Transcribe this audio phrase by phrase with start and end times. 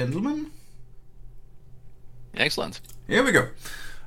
[0.00, 0.50] gentlemen.
[2.34, 2.80] Excellent.
[3.06, 3.48] Here we go.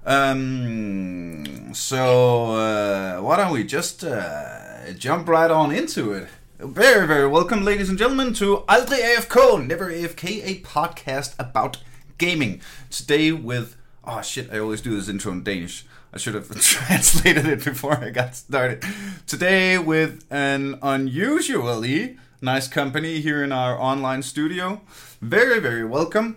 [0.03, 6.29] Um, so uh, why don't we just uh, jump right on into it?
[6.57, 11.77] Very, very welcome, ladies and gentlemen, to Aldrig AFK, Never AFK, a podcast about
[12.17, 12.59] gaming.
[12.89, 15.85] Today with oh shit, I always do this intro in Danish.
[16.11, 18.83] I should have translated it before I got started.
[19.27, 24.81] Today with an unusually nice company here in our online studio.
[25.21, 26.35] Very, very welcome.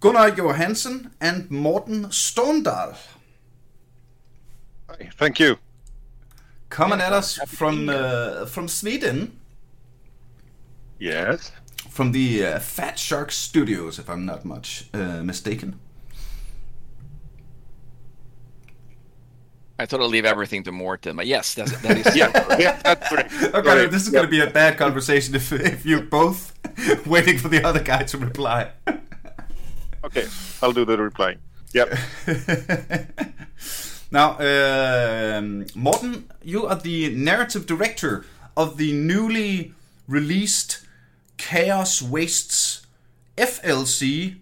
[0.00, 2.96] Gunnar Johansen and Morten Stormdahl.
[4.88, 5.58] Hi, thank you.
[6.70, 9.38] Coming at us from uh, from Sweden,
[10.98, 11.52] Yes.
[11.90, 15.80] from the uh, Fatshark Studios, if I'm not much uh, mistaken.
[19.80, 23.32] I totally leave everything to Morten, but yes, that's, that is Yeah, yeah, that's correct.
[23.32, 23.92] Okay, Correct.
[23.92, 26.52] this is going to be a bad conversation if, if you're both
[27.06, 28.72] waiting for the other guy to reply.
[30.04, 30.26] Okay,
[30.62, 31.38] I'll do the reply.
[31.74, 31.98] Yep.
[34.12, 38.24] now, um, Morten, you are the narrative director
[38.56, 39.74] of the newly
[40.06, 40.86] released
[41.36, 42.86] Chaos Wastes
[43.36, 44.36] FLC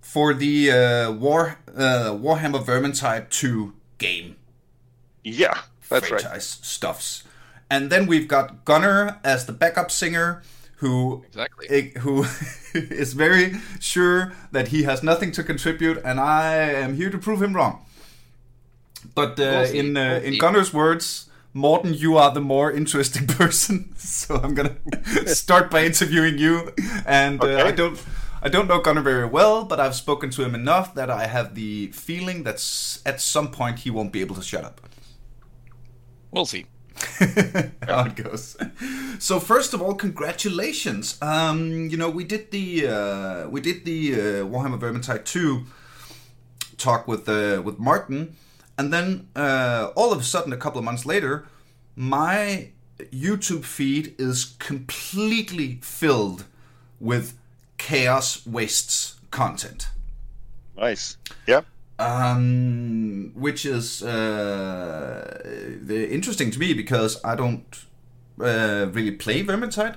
[0.00, 4.36] for the uh, War uh, Warhammer Vermintide 2 game.
[5.24, 5.58] Yeah,
[5.88, 6.42] that's right.
[6.42, 7.24] stuffs.
[7.70, 10.42] And then we've got Gunnar as the backup singer,
[10.76, 11.92] who Exactly.
[12.00, 12.24] who
[12.74, 17.42] is very sure that he has nothing to contribute, and I am here to prove
[17.42, 17.84] him wrong.
[19.14, 20.38] But uh, in uh, in see.
[20.38, 23.94] Gunnar's words, Morten, you are the more interesting person.
[23.96, 24.76] so I'm gonna
[25.26, 26.72] start by interviewing you.
[27.06, 27.98] And uh, I don't
[28.42, 31.54] I don't know Gunnar very well, but I've spoken to him enough that I have
[31.54, 32.56] the feeling that
[33.06, 34.80] at some point he won't be able to shut up.
[36.34, 36.66] We'll see.
[37.88, 38.56] how it goes.
[39.18, 41.16] So first of all, congratulations.
[41.22, 45.64] Um, you know, we did the uh, we did the uh, Warhammer Vermintide two
[46.76, 48.36] talk with uh, with Martin,
[48.76, 51.46] and then uh, all of a sudden, a couple of months later,
[51.96, 56.44] my YouTube feed is completely filled
[57.00, 57.36] with
[57.76, 59.88] Chaos Wastes content
[60.76, 61.16] Nice.
[61.46, 61.62] Yeah.
[61.98, 65.42] Um, which is uh,
[65.88, 67.84] interesting to me because I don't
[68.40, 69.96] uh, really play Vermintide.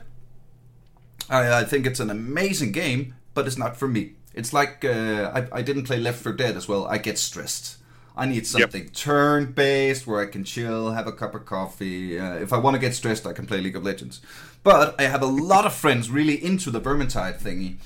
[1.29, 4.13] I, I think it's an amazing game, but it's not for me.
[4.33, 6.85] It's like uh, I, I didn't play Left 4 Dead as well.
[6.85, 7.77] I get stressed.
[8.15, 12.19] I need something turn-based where I can chill, have a cup of coffee.
[12.19, 14.21] Uh, if I want to get stressed, I can play League of Legends.
[14.63, 17.77] But I have a lot of friends really into the Vermintide thingy,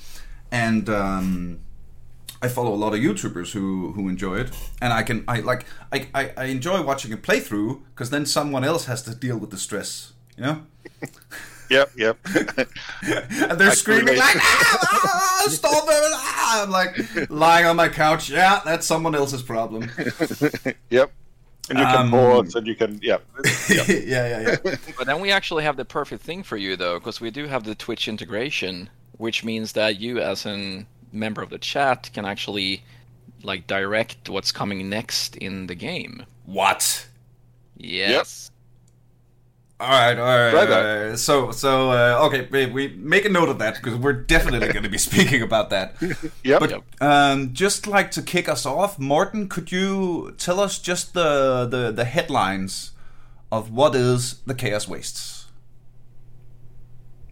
[0.50, 1.60] and um,
[2.42, 5.64] I follow a lot of YouTubers who who enjoy it, and I can I like
[5.92, 9.50] I I, I enjoy watching a playthrough because then someone else has to deal with
[9.50, 10.62] the stress, you know.
[11.70, 11.90] Yep.
[11.96, 12.18] Yep.
[13.48, 16.62] And they're I screaming like, ah, ah, "Stop it!" Ah.
[16.64, 18.28] I'm like lying on my couch.
[18.28, 19.90] Yeah, that's someone else's problem.
[20.90, 21.10] yep.
[21.70, 22.98] And you can Um, pause, and you can.
[23.02, 23.18] Yeah.
[23.70, 24.56] yeah, yeah, yeah.
[24.98, 27.64] But then we actually have the perfect thing for you, though, because we do have
[27.64, 32.84] the Twitch integration, which means that you, as a member of the chat, can actually
[33.42, 36.24] like direct what's coming next in the game.
[36.44, 37.08] What?
[37.76, 38.50] Yes.
[39.80, 40.52] All right, all right.
[40.54, 41.18] Right all right.
[41.18, 44.84] So, so uh, okay, we, we make a note of that because we're definitely going
[44.84, 45.96] to be speaking about that.
[46.44, 46.60] Yep.
[46.60, 46.84] But Yep.
[47.00, 51.90] um, just like to kick us off, Morten, could you tell us just the, the
[51.90, 52.92] the headlines
[53.50, 55.46] of what is the Chaos Wastes?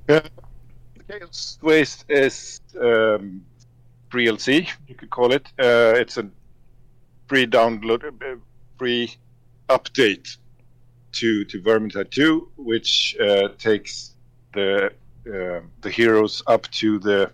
[0.09, 0.27] Yeah.
[1.09, 3.45] Chaos Waste is um,
[4.11, 5.47] free LC, you could call it.
[5.59, 6.29] Uh, it's a
[7.29, 8.37] free download, uh,
[8.79, 9.17] free
[9.69, 10.37] update
[11.13, 14.15] to to Vermintide 2, which uh, takes
[14.55, 14.87] the
[15.27, 17.31] uh, the heroes up to the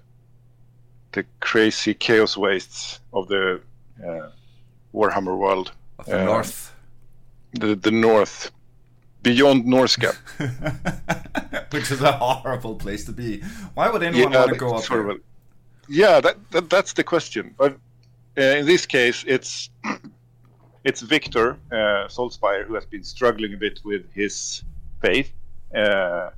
[1.13, 3.61] the crazy chaos wastes of the
[4.07, 4.29] uh,
[4.95, 6.73] Warhammer world, Of the Uh, North.
[7.53, 8.51] the the North,
[9.23, 10.15] beyond Norsca.
[11.73, 13.41] Which is a horrible place to be.
[13.75, 15.17] Why would anyone want to go up there?
[15.89, 17.55] Yeah, that, that that's the question.
[17.57, 17.73] But
[18.39, 19.71] uh, in this case, it's
[20.85, 24.63] it's Victor uh, Saltzpyre who has been struggling a bit with his
[25.01, 25.33] faith
[25.75, 26.31] uh,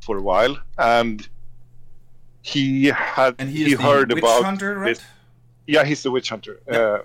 [0.00, 1.26] for a while, and
[2.42, 4.94] he had And he the heard witch about hunter, right?
[4.96, 5.04] this-
[5.66, 6.98] yeah, he's the witch hunter, uh,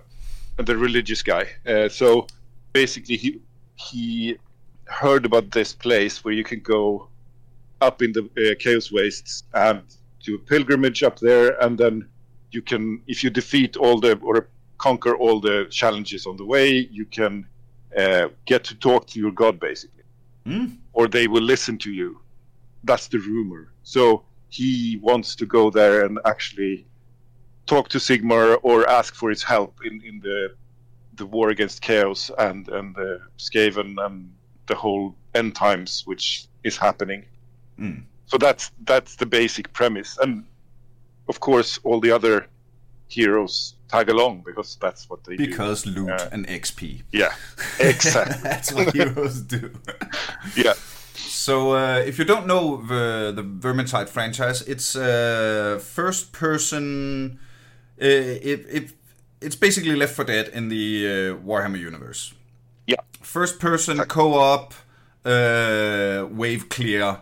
[0.58, 1.48] the religious guy.
[1.66, 2.28] Uh, so
[2.74, 3.40] basically, he
[3.76, 4.38] he
[4.86, 7.08] heard about this place where you can go
[7.80, 9.82] up in the uh, chaos wastes and
[10.24, 12.08] do a pilgrimage up there, and then
[12.52, 16.88] you can, if you defeat all the or conquer all the challenges on the way,
[16.92, 17.46] you can
[17.98, 20.04] uh, get to talk to your god, basically,
[20.46, 20.66] Hmm?
[20.94, 22.22] or they will listen to you.
[22.84, 23.72] That's the rumor.
[23.84, 26.86] So he wants to go there and actually
[27.68, 30.56] talk to Sigmar or ask for his help in, in the
[31.16, 34.32] the war against chaos and and the Skaven and
[34.68, 37.26] the whole end times which is happening.
[37.78, 38.04] Mm.
[38.30, 40.44] So that's that's the basic premise, and
[41.28, 42.46] of course all the other
[43.08, 45.48] heroes tag along because that's what they do.
[45.48, 46.30] Because loot Yeah.
[46.32, 47.02] and XP.
[47.12, 47.34] Yeah,
[47.80, 48.38] exactly.
[48.50, 49.72] That's what heroes do.
[50.56, 50.74] yeah,
[51.16, 57.40] So, uh, if you don't know the the Vermintide franchise, it's uh, first person.
[58.02, 58.06] Uh,
[58.52, 58.92] it, it
[59.42, 62.34] it's basically Left 4 Dead in the uh, Warhammer universe.
[62.88, 64.74] yeah, First person co-op,
[65.26, 67.22] uh, wave clear,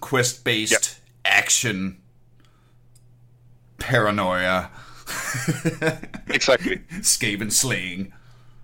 [0.00, 2.00] quest based action,
[3.78, 4.70] paranoia,
[6.28, 6.78] exactly.
[7.00, 8.12] Skaven slaying.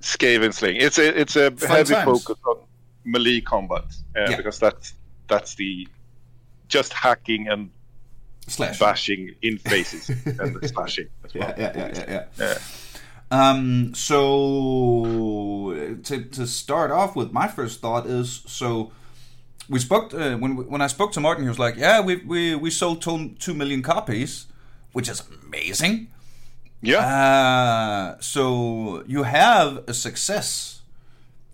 [0.00, 0.76] Skaven slaying.
[0.80, 2.24] It's a it's a Fun heavy times.
[2.24, 2.56] focus on
[3.04, 3.84] melee combat
[4.16, 4.36] uh, Yeah.
[4.36, 4.94] because that's
[5.28, 5.88] that's the
[6.68, 7.70] just hacking and
[8.48, 8.78] Slash.
[8.78, 11.52] bashing in faces and the slashing as well.
[11.58, 12.58] yeah, yeah, yeah, yeah, Yeah.
[13.28, 15.74] Um, so
[16.04, 18.92] to to start off with, my first thought is so
[19.68, 22.54] we spoke uh, when when I spoke to Martin, he was like, "Yeah, we we
[22.54, 24.46] we sold two, two million copies,
[24.92, 26.08] which is amazing."
[26.82, 30.82] Yeah, Uh, so you have a success.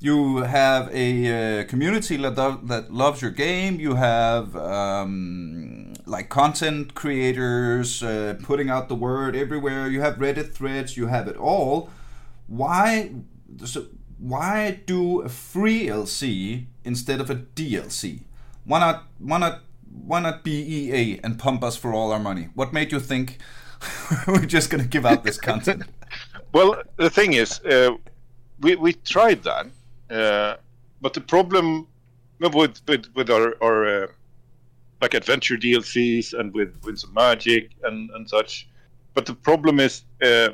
[0.00, 2.35] You have a uh, community that,
[2.67, 3.79] that loves your game.
[3.79, 9.87] You have um, like content creators uh, putting out the word everywhere.
[9.88, 10.97] You have Reddit threads.
[10.97, 11.88] You have it all.
[12.49, 13.12] Why?
[13.64, 13.87] So
[14.19, 18.20] why do a free LC instead of a DLC?
[18.64, 19.05] Why not?
[19.19, 19.61] Why not?
[20.06, 22.49] Why not be EA and pump us for all our money?
[22.55, 23.38] What made you think
[24.26, 25.84] we're just gonna give out this content?
[26.52, 27.93] Well, the thing is, uh,
[28.61, 29.67] we we tried that,
[30.11, 30.56] uh,
[31.00, 31.87] but the problem
[32.38, 34.06] with with, with our, our uh,
[35.00, 38.69] like adventure DLCs and with with some magic and and such,
[39.14, 40.50] but the problem is uh,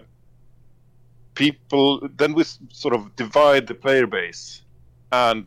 [1.35, 2.09] people.
[2.17, 4.63] Then we sort of divide the player base
[5.11, 5.47] and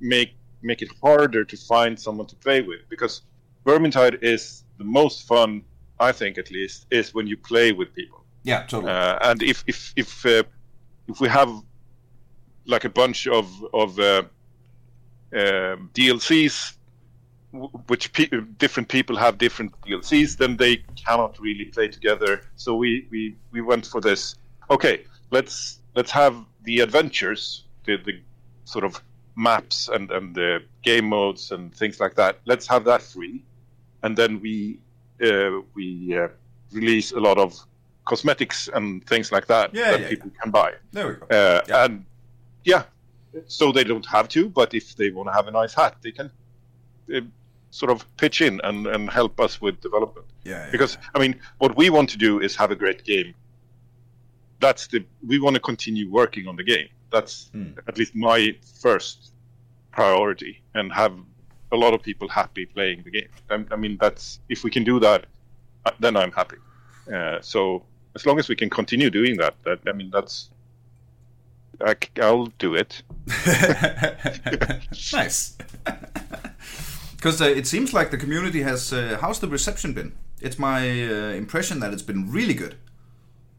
[0.00, 3.22] make make it harder to find someone to play with because
[3.64, 5.62] Vermintide is the most fun,
[5.98, 8.24] I think at least, is when you play with people.
[8.42, 8.92] Yeah, totally.
[8.92, 10.42] Uh, and if if if uh,
[11.08, 11.50] if we have
[12.66, 14.22] like a bunch of of uh,
[15.32, 16.74] um DLCs,
[17.52, 22.42] w- which pe- different people have different DLCs, then they cannot really play together.
[22.56, 24.36] So we we we went for this.
[24.70, 28.20] Okay, let's let's have the adventures, the the
[28.64, 29.02] sort of
[29.48, 32.34] maps and and the game modes and things like that.
[32.44, 33.42] Let's have that free,
[34.02, 34.78] and then we
[35.22, 36.28] uh, we uh,
[36.72, 37.54] release a lot of
[38.04, 40.70] cosmetics and things like that Yeah, that yeah, people can buy.
[40.92, 41.26] there we go.
[41.30, 41.84] Uh, Yeah.
[41.84, 42.04] And
[42.64, 42.82] yeah,
[43.46, 46.12] so they don't have to, but if they want to have a nice hat, they
[46.12, 46.30] can
[47.14, 47.20] uh,
[47.70, 50.26] sort of pitch in and, and help us with development.
[50.44, 53.34] Yeah, yeah, Because I mean, what we want to do is have a great game.
[54.60, 56.88] That's the we want to continue working on the game.
[57.12, 57.72] That's Hmm.
[57.88, 59.29] at least my first
[59.92, 61.14] priority, and have
[61.72, 63.28] a lot of people happy playing the game.
[63.50, 65.26] I, I mean, that's if we can do that,
[65.86, 66.56] uh, then I'm happy.
[67.12, 67.84] Uh, so
[68.14, 70.50] as long as we can continue doing that, that I mean, that's
[71.84, 71.96] I,
[72.30, 73.02] will do it.
[75.12, 75.56] nice.
[77.16, 78.94] Because uh, it seems like the community has.
[78.94, 80.14] Uh, how's the reception been?
[80.40, 82.76] It's my uh, impression that it's been really good.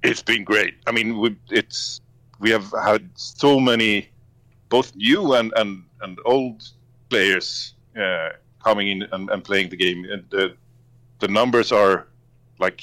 [0.01, 0.73] It's been great.
[0.87, 2.01] I mean, we, it's
[2.39, 4.09] we have had so many,
[4.69, 6.63] both new and and, and old
[7.09, 8.29] players uh,
[8.63, 10.55] coming in and, and playing the game, and the
[11.19, 12.07] the numbers are
[12.59, 12.81] like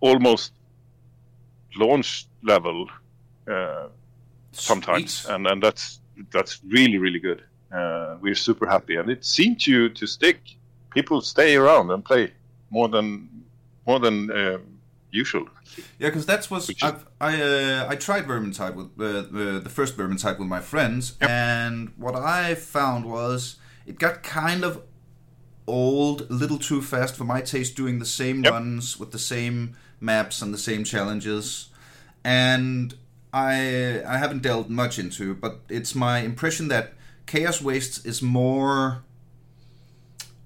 [0.00, 0.52] almost
[1.76, 2.88] launch level
[3.50, 3.86] uh,
[4.52, 6.00] sometimes, and and that's
[6.30, 7.42] that's really really good.
[7.72, 10.38] Uh, we're super happy, and it seemed to to stick.
[10.90, 12.32] People stay around and play
[12.70, 13.28] more than
[13.86, 14.62] more than um,
[15.12, 15.48] usual.
[15.98, 19.60] Yeah, because that's was Which is- I've, I uh, I tried Vermintide with uh, the
[19.62, 24.82] the first Vermintide with my friends, and what I found was it got kind of
[25.66, 28.52] old, a little too fast for my taste, doing the same Yep.
[28.52, 31.68] runs with the same maps and the same challenges,
[32.24, 32.94] and
[33.32, 36.94] I I haven't delved much into, but it's my impression that
[37.26, 39.02] Chaos Wastes is more.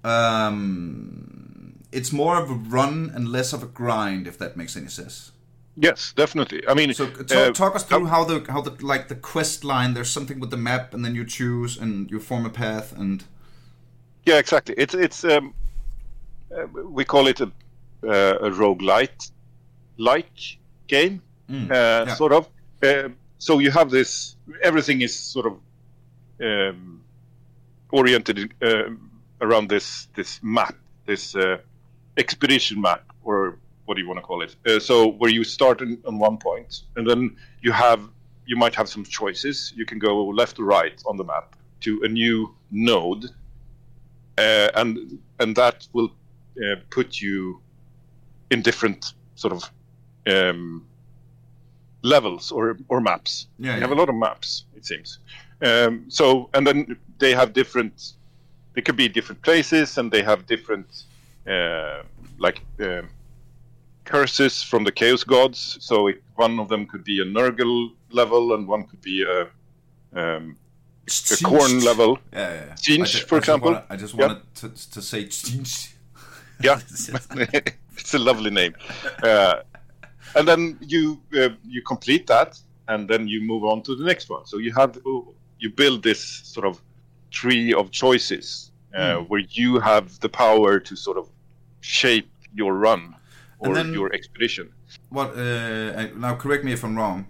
[0.04, 1.45] Um,
[1.92, 5.32] it's more of a run and less of a grind, if that makes any sense.
[5.78, 6.62] Yes, definitely.
[6.66, 9.62] I mean, So uh, talk, talk us through how the how the like the quest
[9.64, 9.92] line.
[9.94, 13.24] There's something with the map, and then you choose and you form a path, and
[14.24, 14.74] yeah, exactly.
[14.78, 15.52] It's it's um,
[16.50, 17.52] uh, we call it a
[18.02, 19.30] uh, a roguelite
[19.98, 21.74] like game, Mm, uh,
[22.06, 22.14] yeah.
[22.14, 22.48] sort of.
[22.82, 24.36] Uh, so you have this.
[24.62, 25.58] Everything is sort of
[26.40, 27.02] um,
[27.90, 28.90] oriented uh,
[29.40, 30.74] around this this map,
[31.06, 31.58] this uh,
[32.16, 34.56] expedition map, or what do you want to call it?
[34.66, 38.08] Uh, so where you start in, on one point, and then you have
[38.46, 39.72] you might have some choices.
[39.76, 43.26] You can go left or right on the map to a new node,
[44.38, 46.10] uh, and and that will
[46.62, 47.60] uh, put you
[48.50, 49.70] in different sort of
[50.26, 50.86] um,
[52.02, 53.46] levels or or maps.
[53.58, 53.80] Yeah, you yeah.
[53.80, 55.18] have a lot of maps, it seems.
[55.62, 58.14] Um, so and then they have different.
[58.74, 61.04] They could be different places, and they have different
[62.38, 63.08] like um
[64.04, 65.78] curses from the chaos gods.
[65.80, 69.42] So it, one of them could be a Nurgle level, and one could be a
[70.20, 70.56] um,
[71.06, 72.18] a Khorne level.
[72.32, 72.74] Yeah, yeah.
[72.88, 73.02] yeah.
[73.04, 73.72] I for I just example.
[73.72, 74.26] wanna- I just Yeah.
[74.26, 75.92] wanted to, to say Tzeentch.
[76.62, 76.80] Yeah,
[77.98, 78.74] it's a lovely name.
[79.22, 79.56] Uh,
[80.34, 84.30] and then you uh, you complete that, and then you move on to the next
[84.30, 84.46] one.
[84.46, 84.98] So you have
[85.58, 86.80] you build this sort of
[87.30, 91.28] tree of choices uh, where you have the power to sort of
[91.86, 93.14] shape your run
[93.58, 94.72] or then- your expedition.
[95.08, 95.28] What?
[95.36, 97.26] Uh, now, correct me if I'm wrong.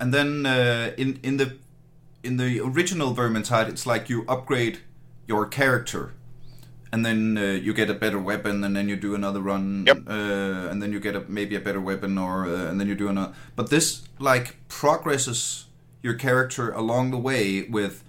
[0.00, 1.56] And then uh, in in the
[2.22, 4.78] in the original Vermintide, it's like you upgrade
[5.28, 6.12] your character,
[6.92, 9.98] and then uh, you get a better weapon, and then you do another run, Yep.
[10.08, 12.94] uh, and then you get a, maybe a better weapon, or uh, and then you
[12.94, 13.32] do another.
[13.56, 15.66] But this like progresses
[16.02, 18.02] your character along the way with.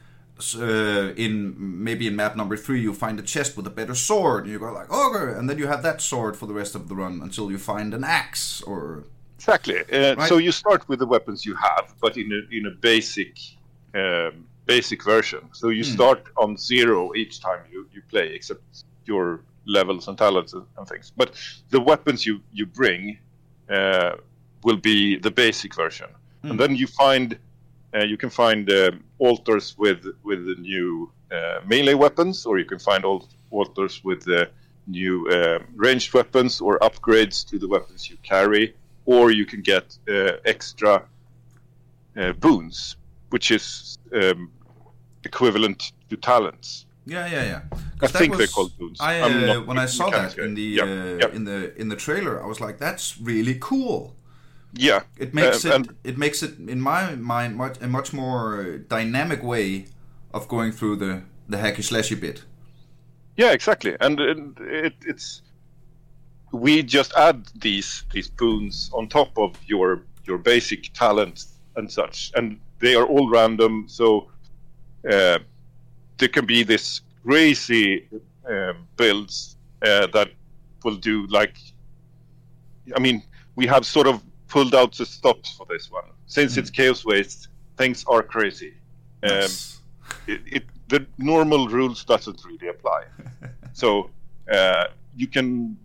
[0.55, 4.43] Uh, in maybe in map number three, you find a chest with a better sword,
[4.43, 6.87] and you go like ogre, and then you have that sword for the rest of
[6.89, 9.03] the run until you find an axe or
[9.39, 9.79] Exactly.
[9.79, 10.29] Uh, Right.
[10.29, 13.33] So you start with the weapons you have, but in a in a basic
[13.95, 15.41] um, basic version.
[15.53, 15.93] So you Hmm.
[15.97, 18.61] start on zero each time you, you play, except
[19.05, 21.11] your levels and talents and, things.
[21.15, 21.29] But
[21.69, 23.17] the weapons you you bring
[23.77, 24.11] uh,
[24.63, 26.09] will be the basic version,
[26.41, 26.49] Hmm.
[26.51, 27.37] and then you find
[28.03, 32.79] you can find um, altars with with the new uh, melee weapons, or you can
[32.79, 34.49] find al- altars with the
[34.87, 38.75] new uh, ranged weapons or upgrades to the weapons you carry,
[39.05, 41.03] or you can get uh, extra
[42.17, 42.95] uh, boons,
[43.29, 44.51] which is um,
[45.23, 46.85] equivalent to talents.
[47.05, 47.61] Yeah, yeah, yeah.
[48.01, 48.99] I think they're called boons.
[48.99, 51.33] I uh, when I saw that in the Yep, uh, yep.
[51.33, 54.16] in the in the trailer, I was like, "That's really cool."
[54.73, 58.77] Yeah, It makes Uh, it it makes it in my mind much a much more
[58.89, 59.85] dynamic way
[60.33, 62.43] of going through the the hacky slashy bit.
[63.37, 65.41] Yeah, exactly, and, and it, it's
[66.51, 72.31] we just add these these boons on top of your your basic talents and such,
[72.35, 73.85] and they are all random.
[73.87, 74.27] So
[75.09, 75.39] uh,
[76.17, 78.07] there can be this crazy
[78.49, 80.29] um, builds uh, that
[80.83, 81.57] will do like,
[82.95, 83.23] I mean,
[83.55, 87.47] we have sort of pulled out the stops for this one since it's chaos waste.
[87.77, 88.73] Things are crazy.
[89.23, 89.81] Um, Nice.
[90.27, 93.03] it, it the normal rules doesn't really apply.
[93.73, 94.09] so
[94.51, 94.85] uh,
[95.15, 95.77] you can,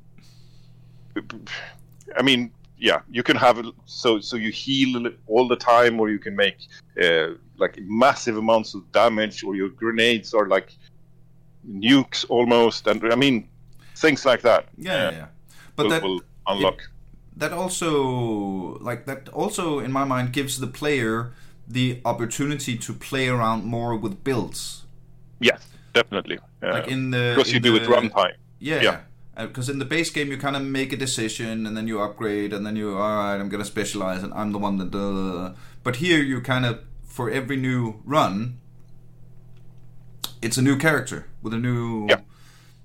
[2.16, 6.18] I mean, yeah, you can have so so you heal all the time, or you
[6.18, 6.56] can make
[7.00, 10.72] uh, like massive amounts of damage, or your grenades are like
[11.68, 13.48] nukes almost, and I mean
[13.96, 14.66] things like that.
[14.76, 15.26] yeah, yeah, uh, yeah.
[15.76, 16.82] But will, that will unlock.
[17.36, 21.32] That also like that also in my mind gives the player
[21.68, 24.84] the opportunity to play around more with builds.
[25.40, 26.38] yes, definitely.
[26.62, 28.34] Uh, Like in the because you in do the, it runtime.
[28.58, 29.00] Yeah, Yeah.
[29.34, 32.52] Because in the base game, you kind of make a decision and then you upgrade,
[32.52, 34.94] and then you, all right, I'm gonna specialize, and I'm the one that.
[34.94, 38.58] Uh, but here, you kind of for every new run,
[40.42, 42.20] it's a new character with a new Yeah.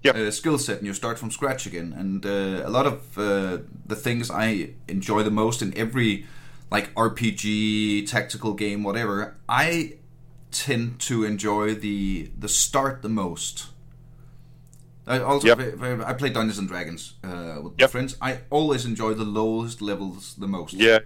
[0.03, 0.11] Yeah.
[0.11, 1.93] Uh, skill set, and you start from scratch again.
[1.97, 6.25] And uh, a lot of uh, the things I enjoy the most in every
[6.71, 9.93] like RPG, tactical game, whatever, I
[10.51, 13.67] tend to enjoy the the start the most.
[15.07, 15.81] I also Yep.
[16.05, 17.89] I play Dungeons and Dragons uh, with Yep.
[17.91, 18.17] friends.
[18.21, 20.73] I always enjoy the lowest levels the most.
[20.73, 20.99] Yeah.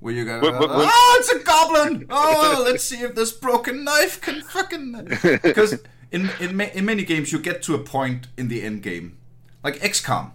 [0.00, 2.06] Where you go, oh, it's a goblin!
[2.08, 4.92] Oh, let's see if this broken knife can fucking.
[5.42, 5.78] Because
[6.12, 9.16] in in ma- in many games you get to a point in the end game,
[9.64, 10.32] like XCOM,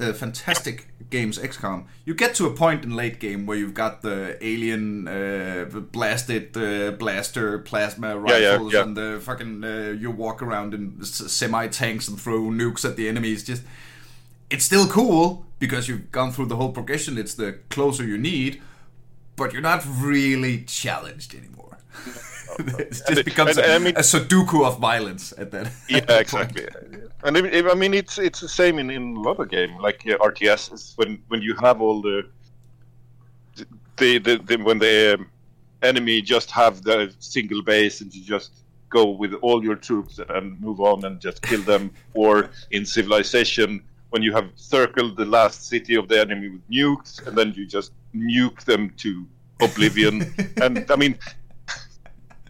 [0.00, 1.84] uh, fantastic games XCOM.
[2.04, 6.56] You get to a point in late game where you've got the alien uh, blasted
[6.56, 8.82] uh, blaster plasma rifles Yeah, yeah, yeah.
[8.82, 13.08] and the fucking uh, you walk around in semi tanks and throw nukes at the
[13.08, 13.44] enemies.
[13.44, 13.62] Just
[14.50, 17.18] it's still cool because you've gone through the whole progression.
[17.18, 18.60] It's the closer you need,
[19.36, 21.78] but you're not really challenged anymore.
[22.78, 25.70] it just And- becomes and- a, I mean- a Sudoku of violence at that.
[25.88, 26.66] yeah, exactly.
[27.24, 29.76] And I mean, I mean, it's it's the same in, in a lot of game
[29.78, 30.72] like uh, RTS.
[30.72, 32.26] Is when when you have all the
[33.96, 35.30] the, the, the when the um,
[35.82, 38.52] enemy just have the single base and you just
[38.88, 41.90] go with all your troops and move on and just kill them.
[42.14, 47.24] or in Civilization, when you have circled the last city of the enemy with nukes,
[47.26, 49.26] and then you just nuke them to
[49.60, 50.32] oblivion.
[50.62, 51.18] and I mean,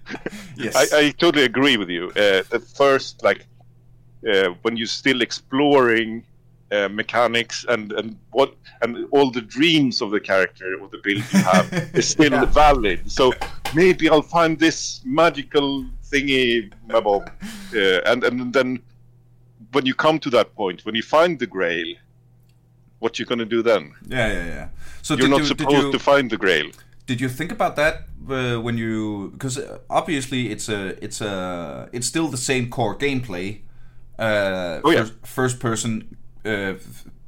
[0.57, 0.75] Yes.
[0.93, 2.11] I, I totally agree with you.
[2.17, 3.47] Uh, at first, like
[4.29, 6.25] uh, when you're still exploring
[6.73, 11.23] uh, mechanics and and what and all the dreams of the character or the build
[11.33, 12.45] you have is still Yeah.
[12.47, 13.11] valid.
[13.11, 13.33] So
[13.75, 17.29] maybe I'll find this magical thingy, mabob,
[17.75, 18.83] uh, and and then
[19.73, 21.95] when you come to that point, when you find the Grail,
[22.99, 23.93] what you're gonna do then?
[24.09, 24.69] yeah, yeah, yeah.
[25.03, 26.71] So You're not you, supposed you, to find the Grail.
[27.09, 27.95] Did you think about that
[28.29, 32.97] uh, when you because uh, obviously it's a it's a it's still the same core
[32.97, 33.61] gameplay.
[34.19, 35.05] Uh, Oh, yeah.
[35.05, 36.75] first, first person uh,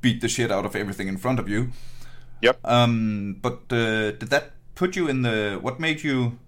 [0.00, 1.70] beat the shit out of everything in front of you.
[2.42, 2.58] Yep.
[2.64, 6.38] Um, but uh, did that put you in the what made you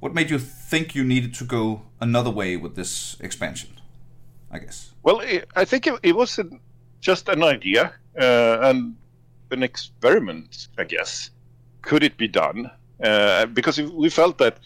[0.00, 3.70] what made you think you needed to go another way with this expansion?
[4.50, 4.92] I guess.
[5.02, 6.60] Well, i I think it, it was an,
[7.00, 8.94] just an idea uh, and
[9.50, 11.30] an experiment, I guess.
[11.82, 12.70] Could it be done?
[13.02, 14.58] Uh, because we felt that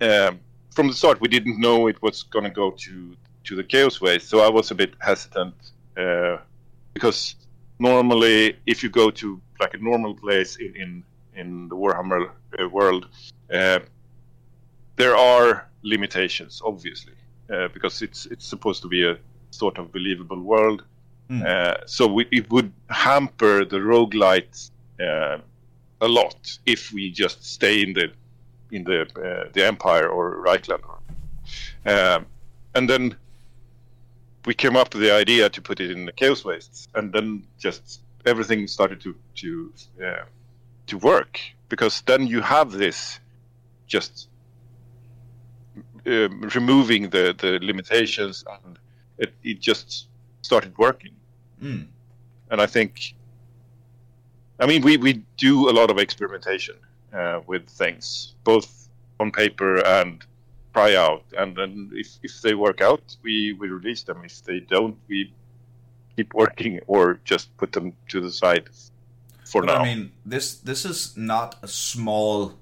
[0.00, 0.40] um,
[0.70, 4.00] from the start we didn't know it was going to go to to the chaos
[4.00, 5.54] way, so I was a bit hesitant
[5.96, 6.36] uh,
[6.92, 7.36] because
[7.78, 12.68] normally if you go to like a normal place in in, in the Warhammer uh,
[12.68, 13.06] world,
[13.52, 13.80] uh,
[14.96, 17.14] there are limitations, obviously
[17.50, 19.18] uh, because it's it's supposed to be a
[19.50, 20.84] sort of believable world.
[21.28, 21.44] Mm.
[21.44, 25.38] Uh, so we, it would hamper the roguelite uh,
[26.00, 28.12] a lot if we just stay in the
[28.72, 30.82] in the uh, the Empire or Reikland.
[31.86, 32.26] Um,
[32.74, 33.16] and then
[34.46, 37.44] we came up with the idea to put it in the Chaos Wastes, and then
[37.58, 39.72] just everything started to to
[40.04, 40.24] uh,
[40.86, 43.20] to work because then you have this
[43.86, 44.28] just
[46.06, 48.78] um, removing the the limitations and
[49.18, 50.08] it, it just
[50.42, 51.12] started working
[51.62, 51.88] Mm.
[52.50, 53.14] and i think
[54.60, 56.76] i mean we we do a lot of experimentation
[57.12, 58.88] uh, with things both
[59.20, 60.24] on paper and
[60.72, 61.24] try out.
[61.36, 64.22] And then if if they work out we we release them.
[64.24, 65.32] If they don't we
[66.16, 68.68] keep working or just put them to the side
[69.44, 69.80] for But now.
[69.80, 72.54] I mean, this this is not a small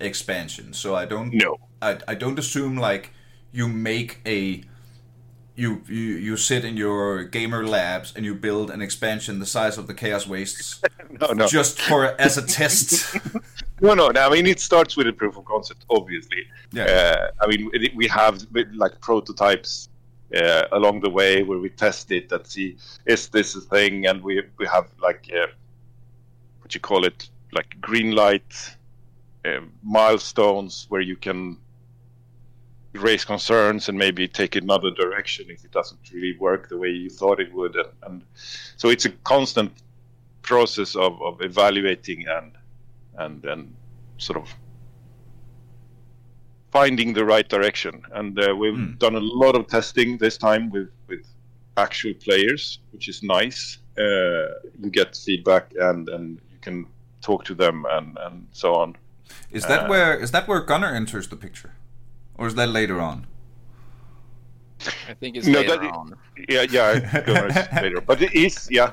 [0.00, 1.58] expansion, so I don't no.
[1.82, 3.12] I, I don't assume like
[3.52, 4.62] you make a
[5.56, 9.78] you, you you sit in your gamer labs and you build an expansion the size
[9.78, 10.80] of the Chaos Wastes
[11.20, 13.16] no no just for as a test.
[13.80, 14.08] No, no.
[14.08, 16.46] no, I mean, it starts with a proof of concept, obviously.
[16.72, 16.84] Yeah.
[16.84, 19.90] Uh, I mean, we have like prototypes
[20.34, 24.22] uh, along the way where we test it and see is this a thing, and
[24.22, 25.48] we we have like uh,
[26.60, 28.76] what you call it, like green light
[29.44, 31.58] um, milestones where you can
[32.96, 37.10] raise concerns and maybe take another direction if it doesn't really work the way you
[37.10, 38.22] thought it would, and, and
[38.76, 39.72] so it's a constant
[40.42, 42.52] process of, of evaluating and
[43.18, 43.74] and then
[44.18, 44.48] sort of
[46.72, 48.02] finding the right direction.
[48.12, 48.98] And uh, we've Mm.
[48.98, 51.24] done a lot of testing this time with with
[51.76, 53.78] actual players, which is nice.
[53.98, 54.46] Uh,
[54.82, 56.86] you get feedback and and you can
[57.22, 58.96] talk to them and and so on.
[59.50, 61.72] Is that Uh, where is that where Gunnar enters the picture,
[62.38, 63.26] or is that later on?
[65.08, 66.16] I think it's No, later that- on.
[66.48, 67.48] Yeah, yeah, Gunnar
[67.82, 68.92] later, but it is yeah.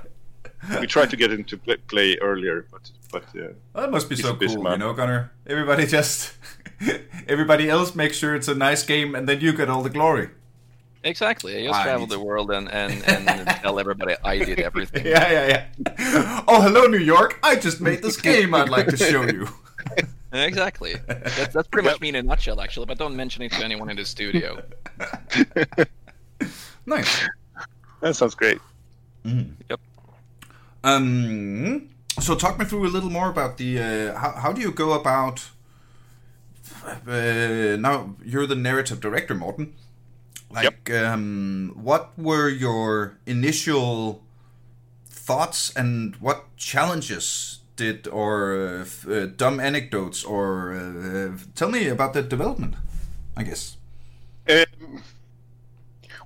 [0.79, 4.15] We try to get him to play, play earlier, but but uh, That must be
[4.15, 4.73] so cool, man.
[4.73, 5.31] you know, Gunnar.
[5.45, 6.33] Everybody just
[7.27, 10.29] everybody else makes sure it's a nice game, and then you get all the glory.
[11.03, 11.57] Exactly.
[11.57, 15.05] I just I travel the world and, and, and tell everybody I did everything.
[15.05, 15.65] Yeah, yeah,
[15.99, 16.43] yeah.
[16.47, 17.39] Oh, hello, New York!
[17.43, 18.53] I just made this game.
[18.55, 19.49] I'd like to show you.
[20.33, 20.95] Exactly.
[21.07, 22.87] That's, that's pretty much me in a nutshell, actually.
[22.87, 24.61] But don't mention it to anyone in the studio.
[26.85, 27.27] Nice.
[28.01, 28.59] that sounds great.
[29.23, 29.79] Yep.
[30.83, 31.89] Um.
[32.19, 34.91] So, talk me through a little more about the uh, how how do you go
[34.91, 35.49] about.
[36.85, 39.73] Uh, now you're the narrative director, Morten.
[40.51, 44.21] Like, um, what were your initial
[45.07, 52.13] thoughts and what challenges did or uh, uh, dumb anecdotes or uh, tell me about
[52.13, 52.75] the development?
[53.35, 53.77] I guess.
[54.49, 55.03] Um,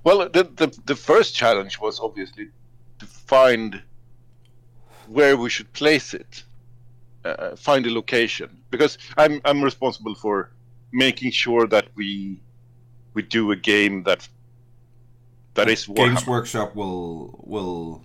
[0.04, 2.48] well, the, the the first challenge was obviously
[2.98, 3.82] to find
[5.06, 6.44] where we should place it,
[7.24, 10.50] uh, find a location, because I'm I'm responsible for
[10.92, 12.40] making sure that we
[13.14, 14.28] we do a game that
[15.54, 18.02] that is Games Workshop will will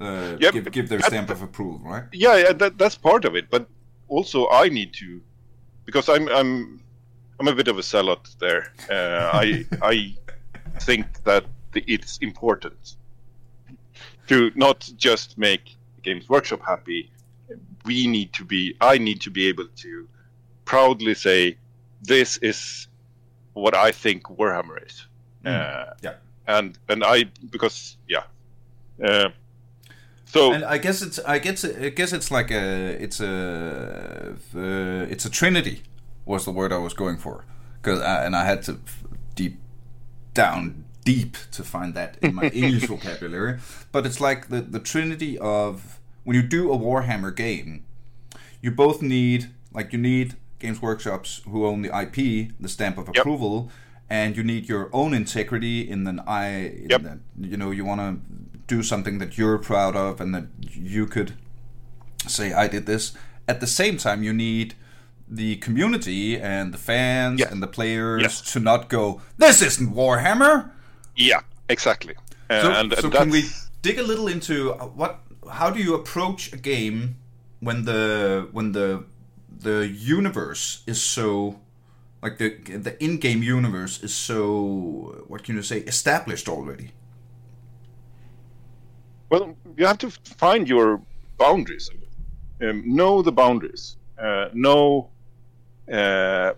[0.00, 0.52] uh, Yep.
[0.54, 2.04] give give their stamp of approval, right?
[2.12, 3.66] yeah, yeah that, that's part of it but
[4.08, 5.20] also i need to
[5.84, 6.80] because i'm i'm
[7.38, 10.14] i'm a bit of a zealot there uh, i i
[10.80, 12.96] think that the, it's important
[14.28, 17.10] to not just make Games Workshop happy.
[17.84, 18.74] We need to be.
[18.80, 20.08] I need to be able to
[20.64, 21.58] proudly say,
[22.02, 22.88] "This is
[23.54, 25.06] what I think Warhammer is."
[25.44, 26.14] Uh, yeah.
[26.46, 28.22] and and I because yeah.
[29.02, 29.30] Uh,
[30.32, 35.12] so And I guess it's I guess I guess it's like a it's a uh,
[35.12, 35.82] it's a trinity
[36.24, 37.44] was the word I was going for
[37.82, 38.78] because and I had to
[39.34, 39.58] deep
[40.34, 43.58] down deep to find that in my English vocabulary.
[43.90, 47.84] But it's like the the trinity of when you do a Warhammer game,
[48.60, 53.08] you both need like you need Games Workshops who own the IP, the stamp of
[53.08, 53.70] approval,
[54.10, 56.84] and you need your own integrity in an I.
[56.90, 57.02] Yep.
[57.02, 58.12] that, you know, you want to
[58.66, 61.32] do something that you're proud of, and that you could
[62.26, 63.12] say, "I did this."
[63.48, 64.74] At the same time, you need
[65.28, 67.52] the community and the fans Yes.
[67.52, 68.52] and the players Yes.
[68.52, 70.70] to not go, "This isn't Warhammer."
[71.16, 72.14] yeah, exactly.
[72.48, 73.44] Uh, So, and, so and can we
[73.82, 75.20] dig a little into uh, what?
[75.52, 77.16] How do you approach a game
[77.60, 79.04] when the when the
[79.62, 81.60] the universe is so
[82.22, 86.90] like the the in-game universe is so what can you say established already?
[89.30, 91.00] Well, you have to find your
[91.38, 91.88] boundaries.
[92.62, 93.96] Um, know the boundaries.
[94.18, 95.08] Uh, know.
[95.90, 96.52] Uh,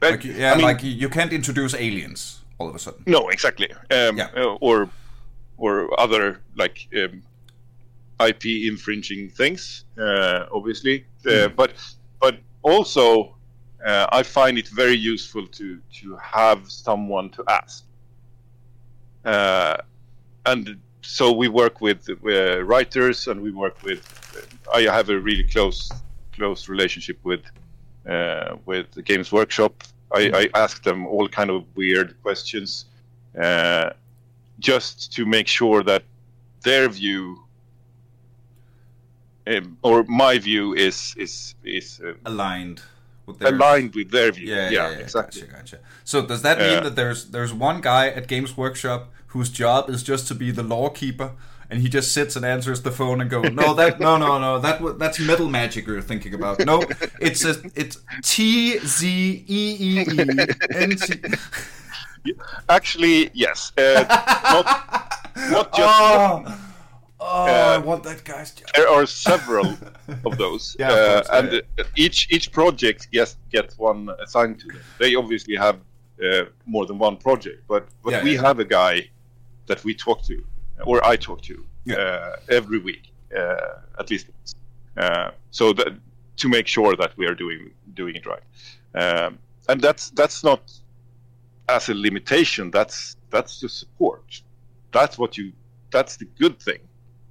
[0.00, 3.02] but, Like yeah, I mean, like you- can't introduce aliens all of a sudden.
[3.06, 3.68] no, exactly.
[3.90, 4.28] Um, Yeah.
[4.36, 4.88] uh, or
[5.58, 7.22] or other like um,
[8.28, 11.04] IP infringing things, uh, obviously.
[11.26, 11.70] Uh, but
[12.20, 13.36] but also,
[13.84, 17.84] uh, I find it very useful to to have someone to ask.
[19.24, 19.76] Uh,
[20.44, 24.00] and so we work with uh, writers, and we work with.
[24.74, 25.90] I have a really close
[26.32, 27.44] close relationship with
[28.08, 29.72] uh, with the Games Workshop.
[30.12, 32.86] I, I ask them all kind of weird questions,
[33.40, 33.90] uh,
[34.58, 36.02] just to make sure that
[36.62, 37.45] their view
[39.46, 42.82] um, or my view is is is uh, Aligned
[43.26, 44.54] with their aligned with their view.
[44.54, 45.42] Yeah, yeah, yeah, exactly.
[45.42, 45.78] Gotcha, gotcha.
[46.04, 46.80] So does that mean Yeah.
[46.80, 50.62] that there's there's one guy at Games Workshop whose job is just to be the
[50.62, 51.32] lawkeeper,
[51.68, 54.58] and he just sits and answers the phone and goes, no, that no, no, no,
[54.60, 56.64] that that's metal magic you're thinking about.
[56.64, 56.82] No,
[57.20, 60.38] it's a it's T Z E E E
[60.70, 61.14] N T.
[62.68, 63.72] Actually, yes.
[63.78, 64.04] Uh,
[64.42, 64.66] not,
[65.50, 66.00] not just.
[66.00, 66.58] Oh,
[67.20, 68.68] oh, I Uh, want that guy's job.
[68.74, 69.66] There are several
[70.24, 74.66] of those, Yeah, uh, course, and yeah, each each project gets gets one assigned to
[74.68, 74.82] them.
[74.98, 75.76] They obviously have
[76.22, 79.10] uh, more than one project, but but Yeah, we have a guy
[79.66, 80.36] that we talk to,
[80.84, 81.54] or I talk to
[81.90, 84.54] uh, every week, uh, at least once.
[84.96, 85.88] Uh, so that
[86.36, 88.42] to make sure that we are doing doing it right,
[88.94, 90.60] um, and that's that's not
[91.68, 92.70] as a limitation.
[92.70, 94.42] That's that's the support.
[94.92, 95.52] That's what you.
[95.90, 96.80] That's the good thing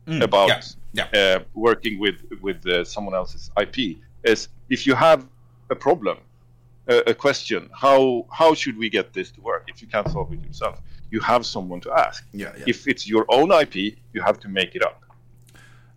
[0.08, 0.48] Mm, about
[0.94, 1.20] yeah, yeah.
[1.20, 5.28] Uh, working with with uh, someone else's IP is if you have
[5.70, 6.18] a problem,
[6.88, 9.64] a, a question, how how should we get this to work?
[9.68, 12.24] If you can't solve it yourself, you have someone to ask.
[12.34, 12.66] Yeah, yeah.
[12.68, 13.76] If it's your own IP,
[14.14, 15.04] you have to make it up.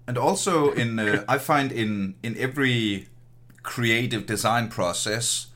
[0.07, 3.09] And also in uh, I find in in every
[3.63, 5.49] creative design process,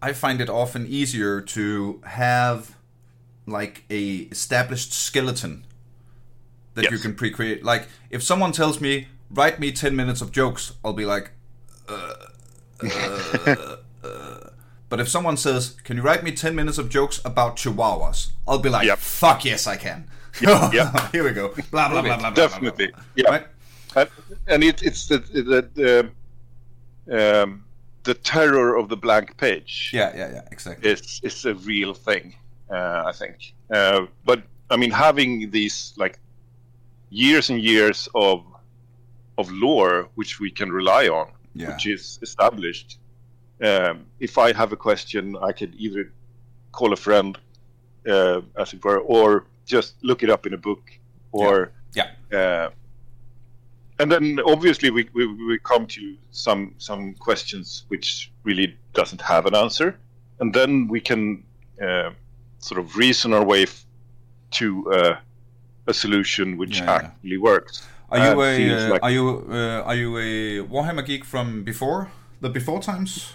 [0.00, 2.76] I find it often easier to have
[3.46, 5.64] like a established skeleton
[6.74, 7.64] that you can pre-create.
[7.64, 11.30] Like if someone tells me write me 10 minutes of jokes, I'll be like
[11.88, 12.14] uh,
[12.82, 14.38] uh, uh.
[14.88, 18.58] but if someone says, "Can you write me 10 minutes of jokes about chihuahuas?" I'll
[18.58, 18.98] be like, Yep.
[18.98, 20.08] "Fuck yes, I can."
[20.40, 20.92] yep.
[21.12, 21.48] Here we go.
[21.70, 22.16] Blah blah blah blah.
[22.16, 23.02] blah, blah, Definitely, blah.
[23.16, 23.30] yeah.
[23.30, 23.46] Right?
[23.94, 24.08] And,
[24.46, 26.10] and it, it's the the,
[27.06, 27.64] the um,
[28.04, 29.90] the terror of the blank page.
[29.92, 30.90] Yeah, yeah, yeah, exactly.
[30.90, 32.34] It's it's a real thing.
[32.70, 36.18] Uh, I think, uh, but I mean, having these like
[37.12, 38.42] years and years of
[39.38, 41.68] of lore which we can rely on, Yeah.
[41.72, 42.98] which is established.
[43.62, 46.12] Um, if I have a question, I could either
[46.72, 47.38] call a friend,
[48.06, 50.82] uh, as it were, or just look it up in a book,
[51.32, 52.10] or Yeah.
[52.32, 52.70] uh,
[53.98, 59.46] and then obviously we, we, we come to some some questions which really doesn't have
[59.46, 59.96] an answer,
[60.40, 61.44] and then we can
[61.80, 62.10] uh,
[62.58, 63.84] sort of reason our way f-
[64.58, 65.16] to uh,
[65.86, 66.94] a solution which Yeah, yeah.
[67.08, 67.82] actually works.
[68.10, 71.64] Are you and a uh, like- are you uh, are you a Warhammer geek from
[71.64, 72.08] before
[72.40, 73.32] the before times?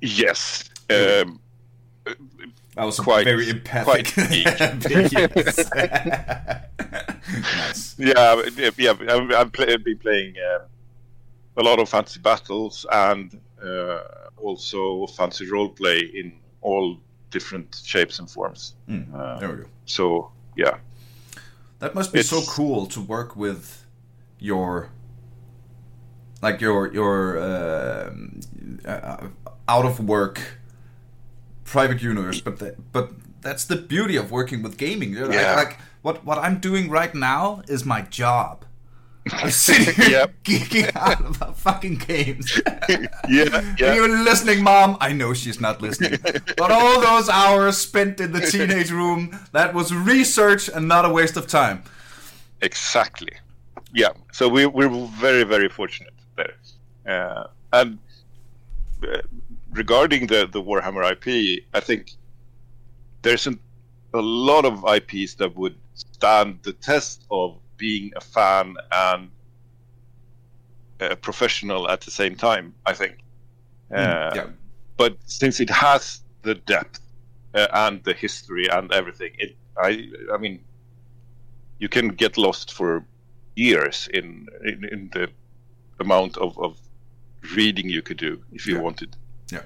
[0.00, 0.64] yes.
[0.90, 1.40] Um,
[2.76, 4.14] That was Quite- very empathic.
[4.14, 4.46] quite geek.
[7.56, 7.94] Nice.
[7.98, 8.94] yeah, yeah, yeah.
[9.08, 10.64] I've, I've play, been playing uh,
[11.56, 14.00] a lot of fantasy battles and uh,
[14.36, 16.98] also fantasy roleplay in all
[17.30, 18.74] different shapes and forms.
[18.88, 19.68] Mm, Uh, there we go.
[19.84, 20.78] so yeah,
[21.80, 23.84] That must be so cool to work with
[24.38, 24.90] your
[26.42, 28.40] like your your um
[28.86, 29.28] uh,
[29.68, 30.40] out of work
[31.64, 35.12] private universe, but the, but that's the beauty of working with gaming.
[35.12, 38.64] You're like- Like, what what I'm doing right now is my job.
[39.32, 40.34] I'm sitting here Yep.
[40.44, 42.60] geeking out about fucking games.
[42.88, 43.06] yeah,
[43.78, 43.94] yeah.
[43.94, 44.96] You're listening, mom.
[45.00, 46.18] I know she's not listening.
[46.56, 51.08] but all those hours spent in the teenage room, that was research and not a
[51.10, 51.82] waste of time.
[52.62, 53.32] Exactly.
[53.92, 54.10] Yeah.
[54.32, 54.88] So we we're
[55.20, 56.54] very very fortunate there.
[57.06, 57.98] Uh, and
[59.06, 59.18] uh,
[59.72, 62.12] regarding the the Warhammer IP, I think
[63.22, 63.58] there's an,
[64.14, 69.30] a lot of IPs that would stand the test of being a fan and
[71.00, 72.74] a professional at the same time.
[72.90, 73.14] I think.
[73.90, 74.46] Uh, yeah.
[74.96, 77.00] but since it has the depth
[77.54, 80.60] uh, and the history and everything, it I I mean,
[81.80, 83.04] you can get lost for
[83.56, 85.28] years in in, in the
[85.98, 86.76] amount of, of
[87.56, 88.82] reading you could do if you Yeah.
[88.82, 89.16] wanted.
[89.52, 89.62] Yeah.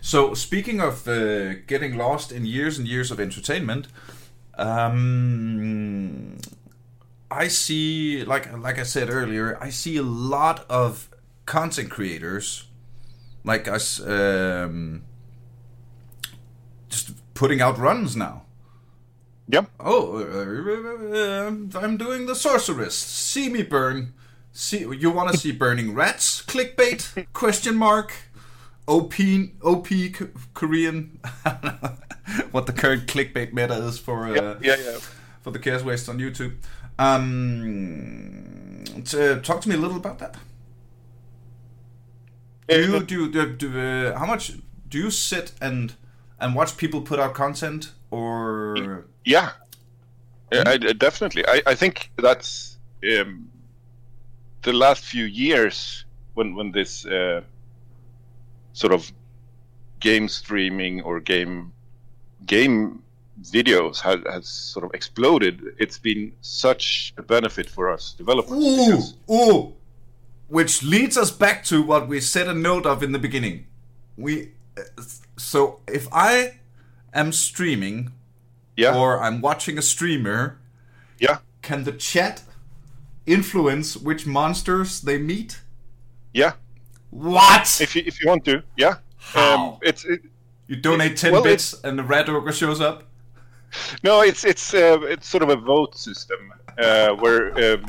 [0.00, 3.88] So speaking of uh, getting lost in years and years of entertainment,
[4.58, 6.38] um,
[7.30, 11.08] I see, like like I said earlier, I see a lot of
[11.46, 12.68] content creators,
[13.44, 15.02] like us, um,
[16.88, 18.42] just putting out runs now.
[19.48, 19.70] Yep.
[19.80, 22.96] Oh, uh, I'm doing the sorceress.
[22.96, 24.14] See me burn.
[24.52, 26.40] See you want to see burning rats?
[26.42, 27.26] Clickbait?
[27.32, 28.12] Question mark.
[28.86, 29.14] OP
[29.62, 30.12] OP K-
[30.54, 31.18] Korean.
[32.50, 34.98] what the current clickbait meta is for uh, yeah, yeah, yeah.
[35.42, 36.56] for the chaos waste on YouTube.
[36.98, 40.36] Um, to, talk to me a little about that.
[42.68, 44.52] Do you do, do, do uh, how much
[44.88, 45.94] do you sit and
[46.40, 49.50] and watch people put out content or Yeah,
[50.52, 51.44] Yeah, I- definitely.
[51.46, 52.78] I, I think that's
[53.18, 53.48] um,
[54.62, 57.42] the last few years when when this uh,
[58.74, 59.10] sort of
[60.00, 61.72] game streaming or game
[62.44, 63.02] game
[63.40, 65.62] videos has, has sort of exploded.
[65.78, 68.52] It's been such a benefit for us developers.
[68.52, 69.72] Ooh, ooh.
[70.48, 73.66] Which leads us back to what we said a note of in the beginning.
[74.16, 74.82] We uh,
[75.38, 76.58] so if I
[77.14, 78.12] am streaming
[78.76, 80.58] yeah, or I'm watching a streamer,
[81.18, 82.42] yeah, can the chat
[83.24, 85.60] influence which monsters they meet?
[86.34, 86.52] yeah.
[87.14, 87.80] What?
[87.80, 88.96] If you if you want to, yeah.
[89.18, 89.78] How?
[89.82, 90.22] it's it,
[90.66, 93.04] you donate ten well, bits and the red ogre shows up.
[94.02, 97.74] no, it's it's uh, it's sort of a vote system uh, where.
[97.74, 97.86] Um,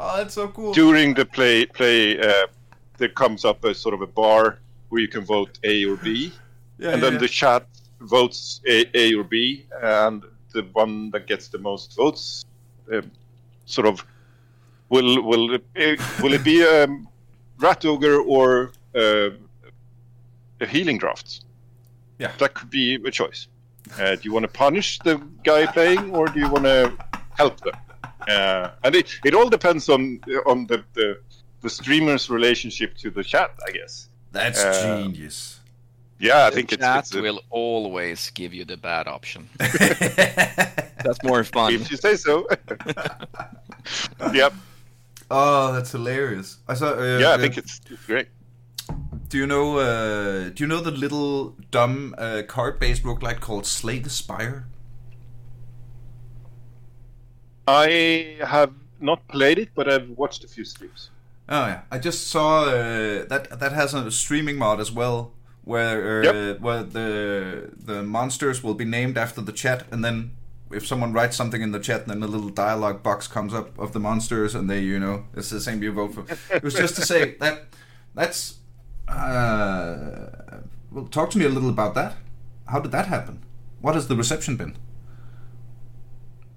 [0.00, 0.72] Oh, that's so cool.
[0.72, 2.46] during the play play uh,
[2.98, 4.58] there comes up a sort of a bar
[4.90, 6.32] where you can vote A or B,
[6.78, 7.18] yeah, and then yeah.
[7.18, 7.66] the chat
[8.00, 12.44] votes A, A or B, and the one that gets the most votes,
[12.92, 13.10] um,
[13.66, 14.04] sort of,
[14.88, 17.08] will will it, will it be um,
[17.58, 19.30] rat ogre or uh,
[20.60, 21.44] a healing draft?
[22.18, 22.32] Yeah.
[22.38, 23.46] that could be a choice.
[23.98, 26.92] Uh, do you want to punish the guy playing, or do you want to
[27.36, 27.74] help them?
[28.28, 31.18] Uh, and it, it all depends on on the, the
[31.62, 34.08] the streamer's relationship to the chat, I guess.
[34.32, 35.60] that's uh, genius.
[36.20, 39.48] Yeah, I The think it's, chat it's a- will always give you the bad option.
[39.58, 41.72] That's more fun.
[41.72, 42.46] if you say so.
[44.32, 44.52] yep.
[45.30, 46.58] Oh, that's hilarious.
[46.68, 46.92] I saw.
[46.98, 48.28] Uh, Yeah, I uh, think it's it's great.
[49.28, 49.78] Do you know?
[49.78, 54.66] Uh, do you know the little dumb uh, card-based roguelike called Slay the Spire?
[57.66, 61.10] I have not played it, but I've watched a few streams.
[61.48, 65.32] Oh yeah, I just saw uh, that that has a streaming mod as well,
[65.64, 66.60] where uh, Yep.
[66.60, 70.32] where the the monsters will be named after the chat, and then
[70.70, 73.92] if someone writes something in the chat, then a little dialogue box comes up of
[73.92, 76.24] the monsters, and they you know it's the same you vote for.
[76.54, 77.64] It was just to say that
[78.14, 78.58] that's.
[79.06, 82.16] Uh, well, talk to me a little about that.
[82.66, 83.42] How did that happen?
[83.80, 84.76] What has the reception been?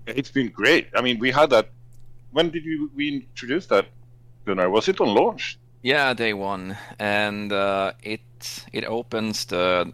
[0.08, 0.90] It's been great.
[0.96, 1.70] I mean, we had that.
[2.32, 3.88] When did you we introduce that,
[4.46, 4.70] Gunnar?
[4.70, 5.58] Was it on launch?
[5.84, 8.22] Yeah, day one, and uh, it
[8.74, 9.94] it opens the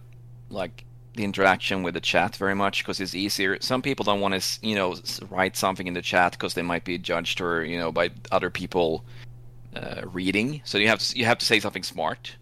[0.50, 0.84] like
[1.18, 3.58] the interaction with the chat very much because it's easier.
[3.60, 4.96] Some people don't want to you know
[5.30, 8.50] write something in the chat because they might be judged or you know by other
[8.50, 9.04] people
[9.76, 10.62] uh, reading.
[10.64, 12.36] So you have to you have to say something smart,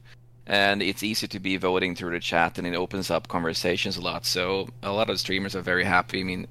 [0.46, 4.02] and it's easy to be voting through the chat, and it opens up conversations a
[4.02, 4.26] lot.
[4.26, 6.20] So a lot of streamers are very happy.
[6.20, 6.48] I mean,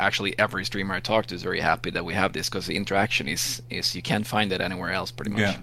[0.00, 2.76] actually, every streamer I talk to is very happy that we have this because the
[2.76, 5.40] interaction is is you can't find it anywhere else, pretty much.
[5.40, 5.56] Yeah.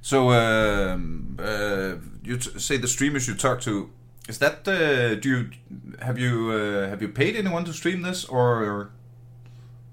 [0.00, 3.88] So, um, uh, you say the streamers you talk to,
[4.28, 5.50] Is that uh, do you
[6.00, 8.90] have you uh, have you paid anyone to stream this or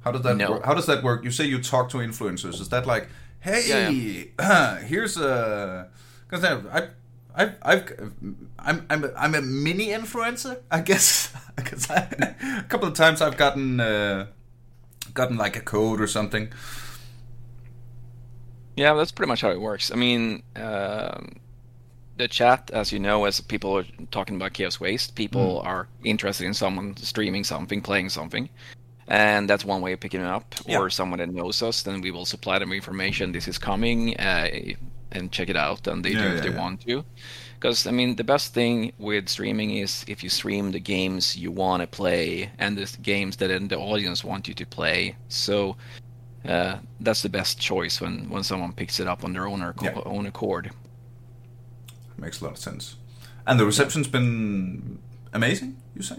[0.03, 0.51] how does that No.
[0.51, 0.65] work?
[0.65, 1.23] How does that work?
[1.23, 2.59] You say you talk to influencers.
[2.61, 3.09] Is that like,
[3.41, 5.89] hey, Yeah, here's a
[6.29, 6.87] because I.
[7.33, 8.11] I've, I've,
[8.59, 11.33] I'm, I'm, a, I'm a mini influencer, I guess.
[11.55, 14.25] Because a couple of times I've gotten, uh,
[15.13, 16.51] gotten like a code or something.
[18.75, 19.91] Yeah, that's pretty much how it works.
[19.91, 21.39] I mean, um
[22.17, 25.65] the chat, as you know, as people are talking about Chaos Waste, people Mm.
[25.65, 28.49] are interested in someone streaming something, playing something,
[29.07, 30.55] and that's one way of picking it up.
[30.65, 30.79] Yeah.
[30.79, 33.31] Or someone that knows us, then we will supply them information.
[33.31, 34.47] This is coming, uh,
[35.11, 37.03] and check it out, and they Yeah, do yeah, if they want to.
[37.59, 41.51] Because I mean, the best thing with streaming is if you stream the games you
[41.51, 45.15] want to play and the games that the audience want you to play.
[45.27, 45.75] So
[46.47, 49.61] uh, that's the best choice when, when someone picks it up on their own,
[50.05, 50.71] own accord.
[52.21, 52.95] Makes a lot of sense.
[53.47, 54.99] And the reception's been
[55.33, 56.17] amazing, you say?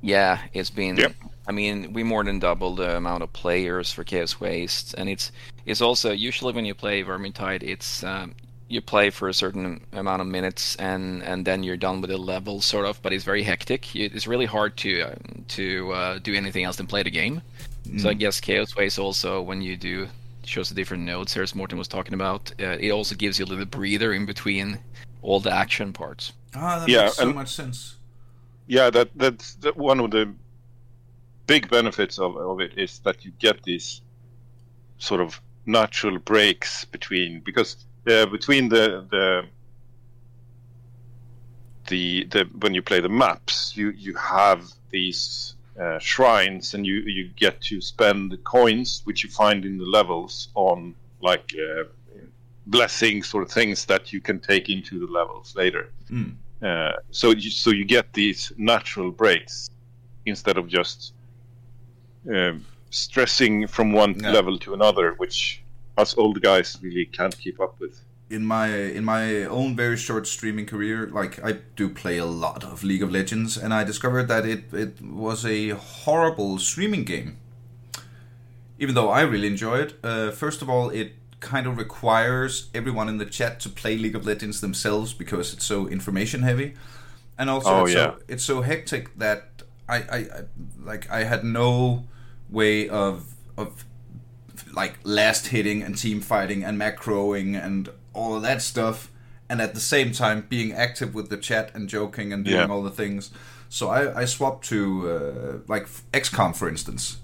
[0.00, 0.96] Yeah, it's been.
[0.96, 1.12] Yep.
[1.46, 5.32] I mean, we more than doubled the amount of players for Chaos Waste, and it's
[5.66, 8.34] it's also usually when you play Vermintide, it's um,
[8.68, 12.16] you play for a certain amount of minutes and and then you're done with the
[12.16, 13.02] level, sort of.
[13.02, 13.94] But it's very hectic.
[13.96, 15.14] It's really hard to uh,
[15.48, 17.42] to uh, do anything else than play the game.
[17.98, 20.08] So I guess Chaos Waste also, when you do
[20.44, 23.46] shows the different nodes, as Morten was talking about, uh, it also gives you a
[23.46, 24.78] little breather in between
[25.24, 26.32] all the action parts.
[26.54, 27.78] Ah, that Yeah, makes so and- much sense.
[28.66, 30.24] yeah that that's that one of the
[31.46, 34.00] big benefits of, of it is that you get these
[34.98, 37.70] sort of natural breaks between because
[38.06, 38.84] uh, between the
[39.14, 39.26] the
[41.88, 44.60] the the when you play the maps you you have
[44.90, 49.76] these uh, shrines and you you get to spend the coins which you find in
[49.78, 51.84] the levels on like uh,
[52.66, 56.34] blessings or things that you can take into the levels later Mm.
[56.62, 59.70] uh, so you, so you get these natural breaks
[60.26, 61.12] instead of just
[62.34, 65.60] um, stressing from one level to another, which
[65.98, 68.00] us old guys really can't keep up with.
[68.30, 72.64] in my in my own very short streaming career, like I do play a lot
[72.64, 75.70] of League of Legends, and I discovered that it it was a
[76.04, 77.36] horrible streaming game.
[78.78, 81.12] Even though I really enjoy it, uh, first of all, it
[81.44, 85.64] kind of requires everyone in the chat to play League of Legends themselves because it's
[85.66, 86.74] so information heavy,
[87.38, 88.04] and also Oh, it's, yeah.
[88.16, 90.40] so, it's so hectic that I, I, I
[90.82, 92.04] like I had no
[92.50, 93.84] way of of
[94.72, 99.10] like last hitting and team fighting and macroing and all of that stuff
[99.48, 102.66] and at the same time being active with the chat and joking and doing Yeah.
[102.74, 103.30] all the things
[103.68, 107.18] so i, I swapped to uh, like xcom for instance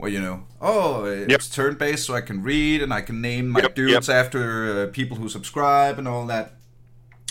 [0.00, 1.40] where you know oh it's Yep.
[1.54, 4.16] turn based so i can read and i can name my Yep, dudes yep.
[4.26, 4.42] after
[4.84, 6.54] uh, people who subscribe and all that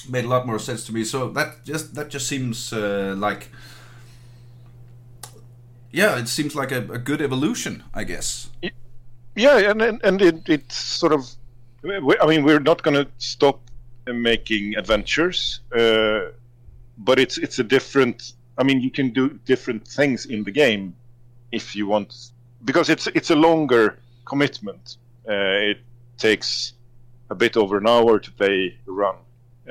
[0.10, 3.50] made a lot more sense to me so that just that just seems uh, like
[5.92, 8.50] yeah it seems like a, a good evolution i guess
[9.36, 11.22] Yeah, and and, and it, it's sort of.
[12.22, 13.62] I mean, we're not going to stop
[14.06, 16.32] making adventures, uh,
[16.98, 18.34] but it's it's a different.
[18.58, 20.94] I mean, you can do different things in the game
[21.52, 22.32] if you want,
[22.66, 24.98] because it's it's a longer commitment.
[25.28, 25.80] Uh, it
[26.18, 26.74] takes
[27.30, 29.16] a bit over an hour to play a run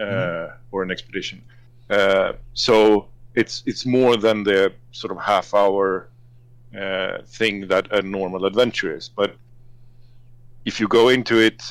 [0.00, 1.42] uh, or an expedition,
[1.90, 6.08] uh, so it's it's more than the sort of half hour
[6.76, 9.08] uh, thing that a normal adventure is.
[9.08, 9.36] But
[10.64, 11.62] if you go into it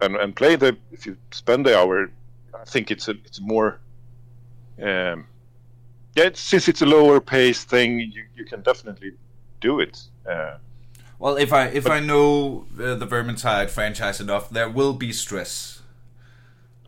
[0.00, 2.10] and, and play the, if you spend the hour,
[2.54, 3.80] I think it's a it's more.
[4.82, 5.26] Um,
[6.14, 9.12] yeah, it's, since it's a lower pace thing, you, you can definitely
[9.60, 10.02] do it.
[10.28, 10.58] Uh,
[11.18, 15.80] Well, if I if I know uh, the Vermintide franchise enough, there will be stress.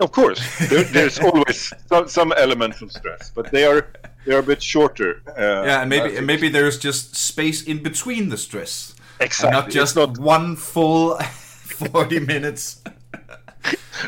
[0.00, 3.86] of course, there, there's always some, some element of stress, but they are
[4.26, 5.22] they are a bit shorter.
[5.26, 9.52] Uh, Yeah, and maybe and maybe there's just space in between the stress, exactly and
[9.64, 11.16] not just not one full
[11.90, 12.82] forty minutes.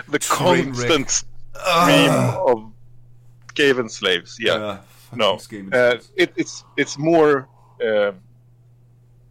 [0.08, 2.48] the constant stream Ugh.
[2.50, 2.72] of
[3.54, 4.36] Skaven slaves.
[4.38, 4.54] Yeah.
[4.54, 4.78] Uh,
[5.16, 5.38] no,
[5.72, 7.48] uh, it, it's it's more
[7.84, 8.14] um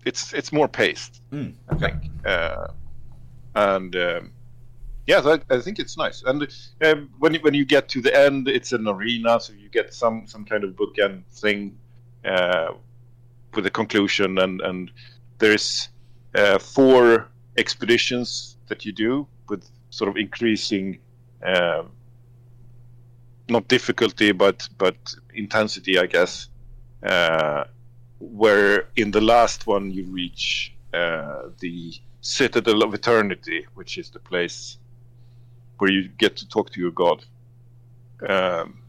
[0.05, 1.95] it's it's more paced, Mm, I think,
[2.25, 2.67] uh,
[3.55, 4.31] and um,
[5.07, 6.23] yeah, that, I think it's nice.
[6.23, 6.47] And
[6.83, 9.93] um, when you, when you get to the end, it's an arena, so you get
[9.93, 11.77] some some kind of bookend thing
[12.25, 12.73] uh,
[13.55, 14.91] with a conclusion, and and
[15.39, 15.89] there's
[16.35, 17.27] uh, four
[17.57, 20.99] expeditions that you do with sort of increasing.
[21.43, 21.91] Um,
[23.49, 24.95] not difficulty, but but
[25.33, 26.49] intensity, I guess.
[28.19, 34.19] Where in the last one you reach uh, the Citadel of Eternity, which is the
[34.19, 34.77] place
[35.77, 37.23] where you get to talk to your god.
[38.27, 38.79] Um,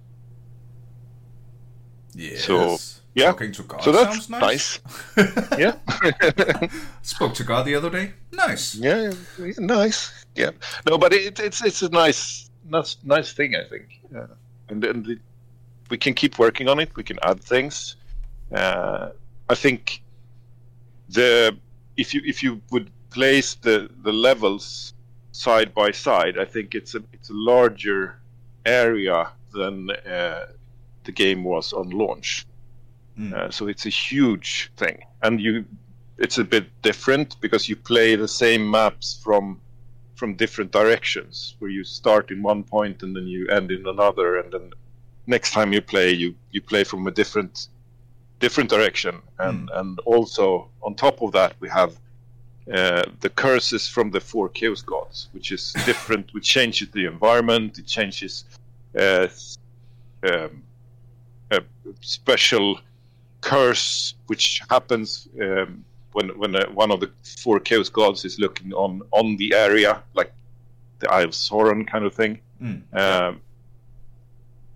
[2.15, 2.45] Yes.
[2.45, 2.79] So,
[3.15, 3.27] yeah.
[3.27, 4.81] Talking to God So that's sounds nice.
[5.59, 5.77] yeah.
[7.03, 8.13] Spoke to God the other day.
[8.33, 8.75] Nice.
[8.75, 10.25] Yeah, yeah, nice.
[10.35, 10.51] Yeah,
[10.89, 14.01] no, but it, it's it's a nice, nice, nice thing, I think.
[14.15, 14.27] Uh,
[14.69, 15.19] and and the,
[15.91, 16.95] we can keep working on it.
[16.95, 17.97] We can add things.
[18.53, 19.11] Uh,
[19.51, 20.01] I think
[21.09, 21.59] the
[21.97, 24.95] if you if you would place the the levels
[25.33, 28.21] side by side, I think it's a it's a larger
[28.65, 30.47] area than uh,
[31.03, 32.47] the game was on launch.
[33.19, 33.33] Mm.
[33.33, 35.65] Uh, so it's a huge thing, and you
[36.19, 39.61] it's a bit different because you play the same maps from
[40.15, 44.39] from different directions, where you start in one point and then you end in another,
[44.39, 44.71] and then
[45.27, 47.69] next time you play, you you play from a different
[48.41, 51.97] different direction, and and also on top of that we have.
[52.73, 57.79] Uh, the curses from the four chaos gods, which is different, which changes the environment,
[57.79, 58.45] it changes
[58.97, 59.27] uh,
[60.31, 60.63] um,
[61.51, 61.61] a
[62.01, 62.79] special
[63.41, 68.73] curse which happens um, when when uh, one of the four chaos gods is looking
[68.73, 70.33] on on the area, like
[70.99, 72.41] the Eye of Sauron kind of thing.
[72.63, 72.83] Mm.
[72.95, 73.41] Um,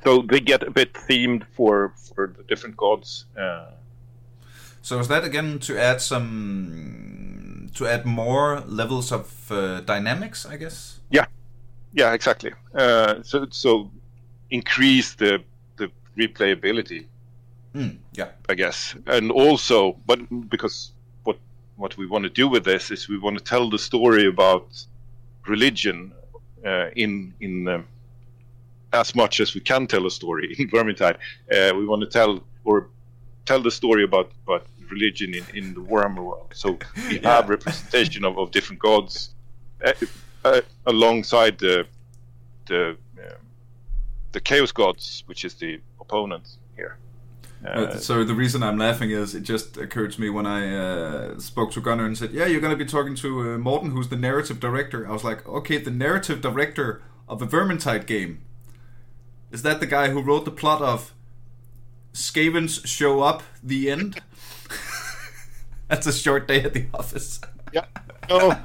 [0.04, 3.26] so they get a bit themed for for the different gods.
[3.36, 3.70] Uh,
[4.82, 10.44] So is that again to add some to add more levels of uh, dynamics?
[10.46, 11.00] I guess.
[11.10, 11.26] yeah,
[11.92, 12.52] yeah, exactly.
[12.74, 13.90] Uh, so so
[14.50, 15.42] increase the
[15.76, 17.06] the replayability
[17.74, 17.96] Mm.
[18.12, 18.28] Yeah.
[18.48, 20.92] I guess, and also, but because
[21.24, 21.38] what
[21.76, 24.86] what we want to do with this is we want to tell the story about
[25.48, 26.12] religion
[26.64, 27.84] uh, in in um,
[28.94, 31.16] as much as we can tell a story in Vermintide.
[31.52, 32.88] Uh, we want to tell or
[33.44, 36.50] tell the story about about religion in, in the Warhammer world.
[36.54, 36.78] So
[37.08, 37.34] we Yeah.
[37.36, 39.34] have representation of, of different gods
[39.84, 39.92] uh,
[40.44, 41.86] uh, alongside the
[42.66, 43.42] the um,
[44.32, 46.96] the chaos gods, which is the opponent here.
[47.66, 51.38] Uh, so the reason I'm laughing is it just occurred to me when I uh,
[51.38, 54.08] spoke to Gunnar and said, "Yeah, you're going to be talking to uh, Morten, who's
[54.08, 58.42] the narrative director." I was like, "Okay, the narrative director of a Vermintide game
[59.54, 61.14] is that the guy who wrote the plot of
[62.12, 64.20] Skavens show up the end?"
[65.88, 67.40] That's a short day at the office.
[67.72, 67.84] yeah,
[68.28, 68.56] no, uh,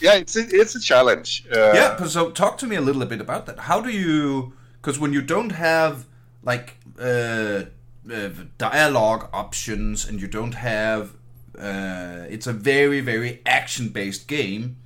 [0.00, 1.44] yeah, it's a, it's a challenge.
[1.54, 3.58] Uh, yeah, so talk to me a little bit about that.
[3.70, 4.54] How do you?
[4.80, 6.06] Because when you don't have
[6.42, 7.64] like uh,
[8.10, 11.14] uh, dialogue options and you don't have,
[11.58, 14.76] uh, it's a very very action based game.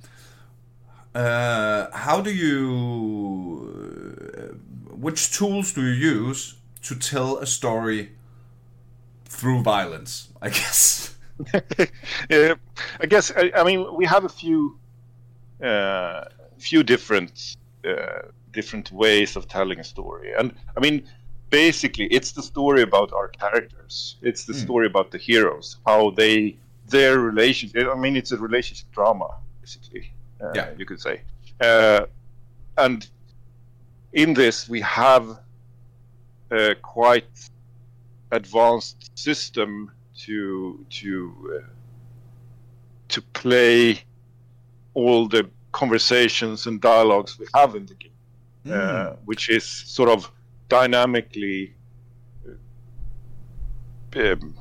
[1.15, 3.57] Uh, how do you?
[4.99, 8.11] Which tools do you use to tell a story
[9.25, 10.29] through violence?
[10.41, 11.15] I guess.
[12.29, 12.55] yeah,
[12.99, 14.79] I guess I, I mean we have a few
[15.63, 16.23] uh,
[16.57, 18.21] few different uh,
[18.51, 21.03] different ways of telling a story, and I mean
[21.49, 24.17] basically it's the story about our characters.
[24.21, 24.63] It's the Mm.
[24.65, 26.57] story about the heroes, how they
[26.89, 27.87] their relationship.
[27.87, 29.29] I mean it's a relationship drama
[29.61, 30.11] basically.
[30.41, 30.67] Uh, Yeah.
[30.77, 31.21] you could say,
[31.61, 32.05] uh,
[32.77, 33.07] and
[34.17, 35.25] in this we have
[36.51, 37.49] a quite
[38.31, 39.91] advanced system
[40.25, 41.09] to to
[41.55, 41.67] uh,
[43.07, 44.01] to play
[44.95, 48.11] all the conversations and dialogues we have in the game,
[48.65, 48.73] Mm.
[48.73, 50.29] uh, which is sort of
[50.67, 51.73] dynamically
[54.15, 54.55] uh, um,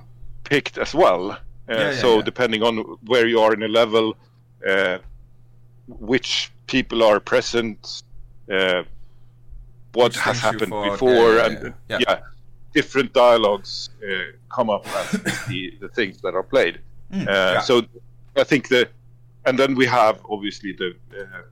[0.45, 1.33] picked as well.
[1.33, 1.39] Uh,
[1.69, 2.23] yeah, so yeah.
[2.23, 2.77] depending on
[3.07, 4.15] where you are in a level,
[4.69, 4.99] uh,
[5.89, 8.03] which people are present,
[8.53, 8.83] uh,
[9.97, 12.19] what has happened before, yeah, and yeah, yeah,
[12.73, 15.11] different dialogues uh, come up as
[15.49, 16.77] the, the things that are played.
[17.13, 17.61] Mm, Uh.
[17.61, 17.75] So
[18.37, 18.89] I think the,
[19.47, 20.91] and then we have obviously the
[21.21, 21.43] uh,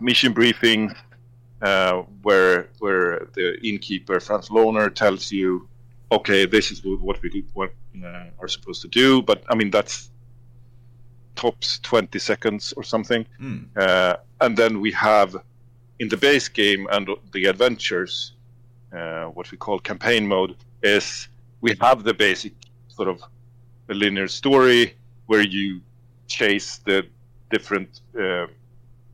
[0.00, 0.94] mission briefing,
[1.62, 1.94] uh,
[2.26, 5.68] where where the innkeeper Franz Lohner tells you,
[6.10, 7.72] okay, this is what we do, what
[8.04, 9.22] uh, are supposed to do.
[9.22, 10.10] But I mean that's
[11.36, 13.24] tops twenty seconds or something.
[13.40, 13.60] Mm.
[13.76, 15.30] Uh, and then we have
[16.00, 18.32] in the base game and the adventures,
[18.92, 21.28] uh, what we call campaign mode, is
[21.60, 22.52] we have the basic
[22.88, 23.22] sort of
[23.88, 24.94] a linear story
[25.26, 25.80] where you
[26.26, 27.06] chase the
[27.50, 28.46] different uh,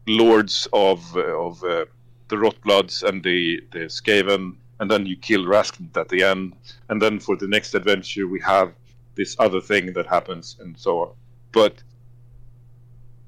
[0.07, 1.85] lords of uh, of uh,
[2.29, 6.55] the Rotbloods and the the Skaven, and then you kill Rasknit at the end,
[6.89, 8.73] and then for the next adventure we have
[9.15, 11.11] this other thing that happens, and so on.
[11.53, 11.83] But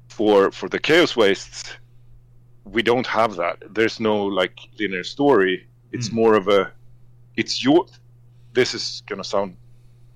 [0.09, 1.73] for for the Chaos Wastes,
[2.73, 3.57] we don't have that.
[3.75, 5.67] There's no like linear story.
[5.93, 6.13] It's Mm.
[6.15, 6.73] more of a,
[7.37, 7.87] it's your.
[8.53, 9.57] This is gonna sound.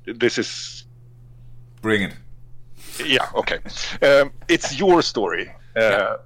[0.05, 0.84] This is
[1.82, 2.14] Bring it.
[3.05, 3.59] yeah okay.
[4.03, 5.48] Um, it's your story.
[5.76, 6.16] Uh, Yeah.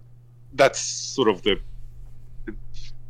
[0.57, 1.59] That's sort of the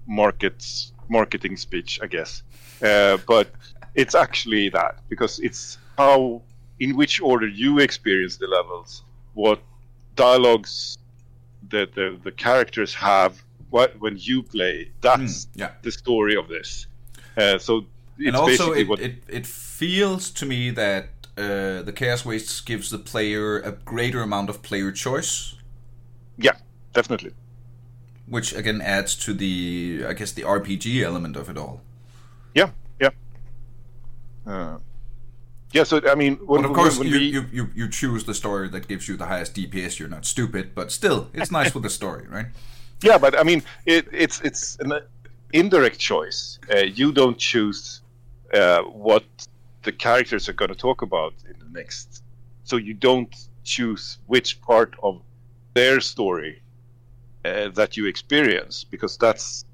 [0.07, 2.43] market's marketing speech, I guess.
[2.83, 3.49] Uh, but
[3.95, 6.43] it's actually that because it's how
[6.81, 9.05] in which order you experience the levels,
[9.35, 9.61] what
[10.17, 10.99] dialogues
[11.75, 14.91] the the, the characters have, what when you play.
[15.01, 15.73] That's yeah.
[15.83, 16.87] the story of this.
[17.37, 17.87] Uh, so
[18.19, 22.25] it's and also basically it, what it it feels to me that uh, the Chaos
[22.25, 25.57] Wastes gives the player a greater amount of player choice,
[26.39, 26.57] yeah,
[26.93, 27.33] definitely.
[28.27, 31.81] which again adds to the I guess the RPG element of it all.
[32.55, 32.71] Yeah,
[33.01, 33.11] yeah.
[34.47, 34.79] Uh,
[35.75, 38.23] yeah, so I mean, when, But of course, when you, we, you, you, you choose
[38.25, 39.99] the story that gives you the highest DPS.
[39.99, 42.47] You're not stupid, but still, it's nice with the story, right?
[43.03, 44.93] Yeah, but I mean, it, it's it's an
[45.53, 46.59] indirect choice.
[46.73, 48.01] Uh, you don't choose
[48.55, 49.25] uh, what
[49.83, 52.23] the characters are going to talk about in the next,
[52.63, 55.21] so you don't choose which part of
[55.75, 56.63] their story
[57.45, 59.67] uh, that you experience because that's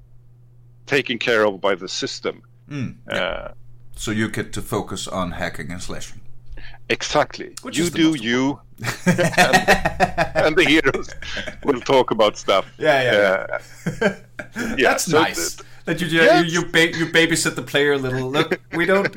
[0.87, 2.41] taken care of by the system.
[2.69, 2.95] Mm.
[3.09, 3.49] Uh,
[4.01, 6.21] So you get to focus on hacking and slashing.
[6.89, 7.49] exactly.
[7.63, 8.59] Which you do you,
[9.05, 11.09] and the heroes
[11.63, 12.65] will talk about stuff.
[12.79, 13.57] Yeah, yeah,
[14.01, 14.09] Uh,
[14.77, 15.55] yeah, That's so nice.
[15.55, 16.51] th- that you Yes.
[16.51, 18.27] you you, ba- you babysit the player a little.
[18.37, 19.15] Look, we don't.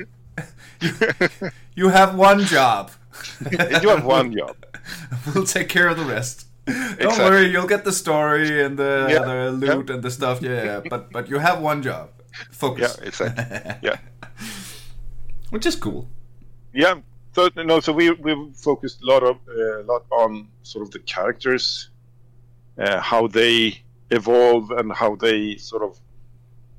[0.80, 0.92] You,
[1.80, 2.90] you have one job.
[3.82, 4.56] you have one job.
[5.26, 6.46] We'll take care of the rest.
[6.66, 7.24] Don't Exactly.
[7.24, 10.40] worry, you'll get the story and the, Yeah, the loot and the stuff.
[10.42, 12.08] Yeah, yeah, but but you have one job.
[12.50, 12.82] Focus.
[13.00, 13.44] Yeah, exactly.
[13.88, 13.96] Yeah.
[15.54, 16.08] Which is cool.
[16.72, 16.94] Yeah.
[17.34, 20.98] So no, so we we focused a lot of a lot on sort of the
[21.14, 21.90] characters,
[22.76, 23.56] uh, how they
[24.10, 25.92] evolve and how they sort of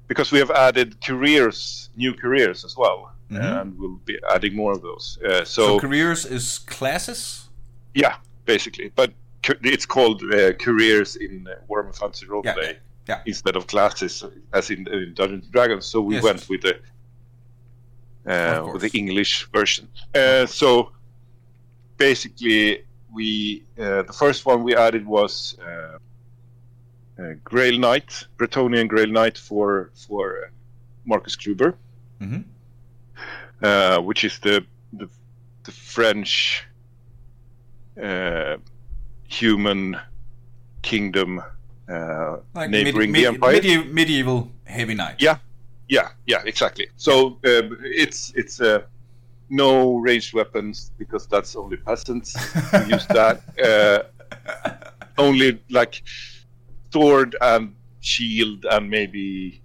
[0.10, 3.00] because we have added careers, new careers as well,
[3.32, 3.62] Mhm.
[3.62, 5.18] and we'll be adding more of those.
[5.24, 7.50] Uh, So, so, careers is classes.
[7.94, 8.16] yeah,
[8.46, 9.10] basically, but
[9.74, 13.22] it's called uh, careers in uh, Warhammer Fantasy Roleplay Yeah, yeah.
[13.26, 14.24] instead of classes
[14.54, 15.86] as in, in Dungeons and Dragons.
[15.86, 16.24] So we Yes.
[16.24, 16.76] went with the
[18.28, 19.88] uh, the English version.
[20.14, 20.92] Uh, so
[21.98, 25.98] basically, we uh, the first one we added was uh,
[27.22, 30.50] uh, Grail Knight, Bretonnian Grail Knight for for uh,
[31.06, 31.74] Markus Kruber,
[32.22, 32.44] Mhm.
[33.62, 35.08] uh, which is the the,
[35.64, 36.64] the French
[38.02, 38.58] uh,
[39.28, 39.98] human
[40.82, 41.42] kingdom
[41.90, 43.54] uh, Like neighboring medi- the Empire.
[43.54, 45.16] medieval, medieval heavy knight.
[45.20, 45.38] Yeah.
[45.88, 46.88] Yeah, yeah, exactly.
[46.98, 48.84] So um, it's it's uh,
[49.50, 52.36] no ranged weapons because that's only peasants
[52.72, 53.42] who use that.
[53.60, 54.72] Uh,
[55.18, 56.02] only like
[56.92, 59.62] sword and shield and maybe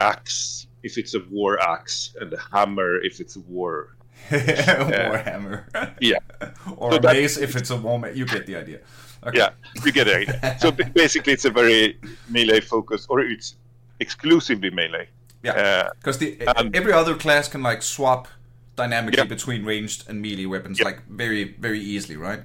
[0.00, 3.96] axe if it's a war axe and a hammer if it's a war.
[4.30, 5.64] Warhammer.
[6.00, 6.18] Yeah.
[6.76, 8.14] or So a mace if it's a warhammer.
[8.14, 8.80] You get the idea.
[9.26, 9.38] Okay.
[9.38, 9.50] Yeah,
[9.84, 10.60] you get it.
[10.60, 11.98] so basically, it's a very
[12.30, 13.56] melee focus, or it's
[13.98, 15.08] exclusively melee.
[15.42, 15.52] Yeah.
[15.52, 18.28] Uh, Because the and- every other class can like swap
[18.76, 19.24] dynamically Yeah.
[19.28, 20.84] between ranged and melee weapons Yep.
[20.86, 22.42] like very very easily, right?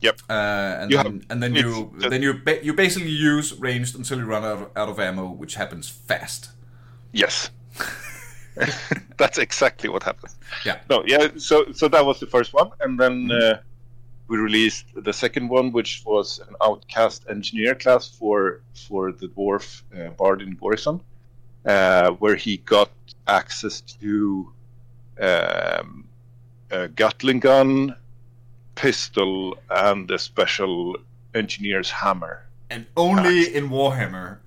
[0.00, 0.20] Yep.
[0.28, 0.32] Uh,
[0.80, 4.18] and You then, and then you just- then you ba- you basically use ranged until
[4.18, 6.50] you run out of, out of ammo, which happens fast.
[7.12, 7.50] Yes.
[9.16, 10.32] That's exactly what happened.
[10.64, 10.78] Yeah.
[10.90, 11.28] No, yeah.
[11.38, 13.58] So so that was the first one, and then uh,
[14.28, 19.82] we released the second one, which was an outcast engineer class for for the dwarf
[19.92, 21.00] uh, Bardin Goreksson,
[21.64, 22.90] uh, where he got
[23.26, 24.52] access to
[25.20, 26.08] um,
[26.70, 27.96] a Gatling gun,
[28.74, 30.96] pistol, and a special
[31.34, 32.46] engineer's hammer.
[32.70, 34.38] And only in Warhammer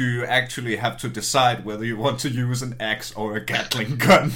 [0.00, 3.44] do you actually have to decide whether you want to use an axe or a
[3.44, 4.32] Gatling gun.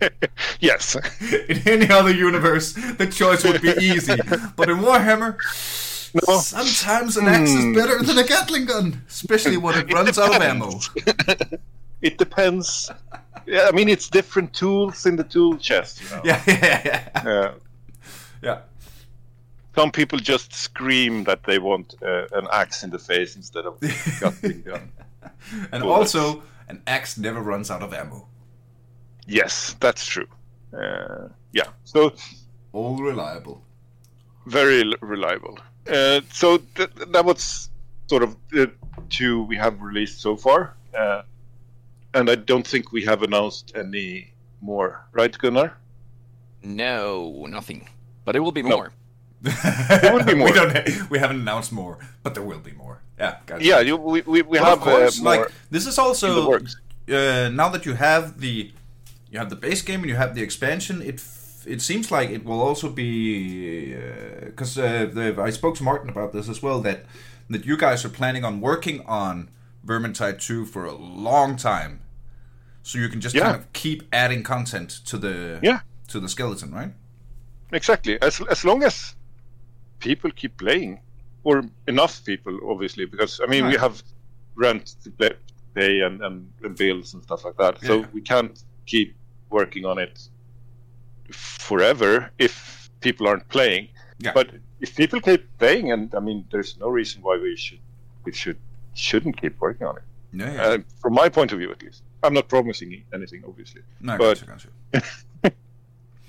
[0.60, 0.96] yes.
[1.50, 4.16] in any other universe, the choice would be easy.
[4.56, 5.36] But in Warhammer,
[6.14, 6.38] No.
[6.40, 10.42] sometimes an axe is better than a Gatling gun, especially when it runs out of
[10.50, 10.80] ammo.
[12.02, 12.90] it depends.
[13.46, 16.00] Yeah, I mean it's different tools in the tool chest.
[16.02, 16.22] You know?
[16.24, 17.54] Yeah, yeah, yeah.
[18.42, 18.58] Yeah.
[19.76, 23.76] some people just scream that they want uh, an axe in the face instead of
[23.82, 23.86] a
[24.20, 24.92] Gatling gun.
[25.72, 28.26] And also, an axe never runs out of ammo.
[29.26, 30.26] Yes, that's true.
[30.72, 32.12] Uh, yeah, so
[32.72, 33.62] All reliable.
[34.46, 35.58] very reliable.
[35.90, 37.68] Uh, so th- that was
[38.06, 38.70] sort of the
[39.08, 41.22] two we have released so far, uh,
[42.14, 45.76] and I don't think we have announced any more, right, Gunnar?
[46.62, 47.88] No, nothing.
[48.24, 48.76] But it will be No.
[48.76, 48.92] more.
[49.42, 50.48] there will be more.
[50.48, 53.00] We, don't, we haven't announced more, but there will be more.
[53.18, 53.64] Yeah, gotcha.
[53.64, 57.48] Yeah, you, we we, we have of course, uh, more like this is also uh,
[57.52, 58.72] now that you have the
[59.30, 61.00] you have the base game and you have the expansion.
[61.02, 61.39] It f-
[61.74, 63.94] it seems like it will also be
[64.46, 66.98] because uh, the I spoke to Martin about this as well that
[67.48, 69.48] that you guys are planning on working on
[69.86, 72.00] Vermintide 2 for a long time.
[72.82, 73.44] so you can just Yeah.
[73.44, 75.80] kind of keep adding content to the Yeah.
[76.08, 76.92] to the skeleton, right?
[77.72, 78.14] Exactly.
[78.22, 79.14] As as long as
[79.98, 81.00] people keep playing,
[81.44, 83.94] or enough people, obviously, because I mean we have
[84.56, 85.10] rent to
[85.74, 87.74] pay, and, and and bills and stuff like that.
[87.88, 89.14] So we can't keep
[89.50, 90.30] working on it
[91.30, 93.88] forever if people aren't playing.
[94.18, 94.32] Yeah.
[94.34, 94.50] But
[94.80, 97.80] if people keep playing, and I mean, there's no reason why we should
[98.24, 98.58] we should
[98.94, 100.02] shouldn't keep working on it.
[100.32, 100.62] Yeah, yeah.
[100.62, 102.02] Uh, from my point of view, at least.
[102.22, 103.82] I'm not promising anything, obviously.
[104.00, 105.52] no, but- gotcha, gotcha.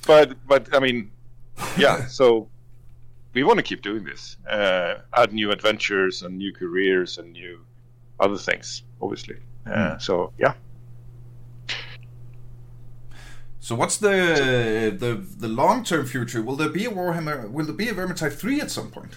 [0.07, 1.11] but but I mean,
[1.77, 2.05] yeah.
[2.19, 2.47] so
[3.33, 7.59] we want to keep doing this, uh, add new adventures and new careers and new
[8.19, 9.37] other things, obviously.
[9.65, 10.53] Uh, so yeah,
[13.63, 16.41] So what's the the the long term future?
[16.41, 17.49] Will there be a Warhammer?
[17.49, 19.13] Will there be a Vermintide three at some point?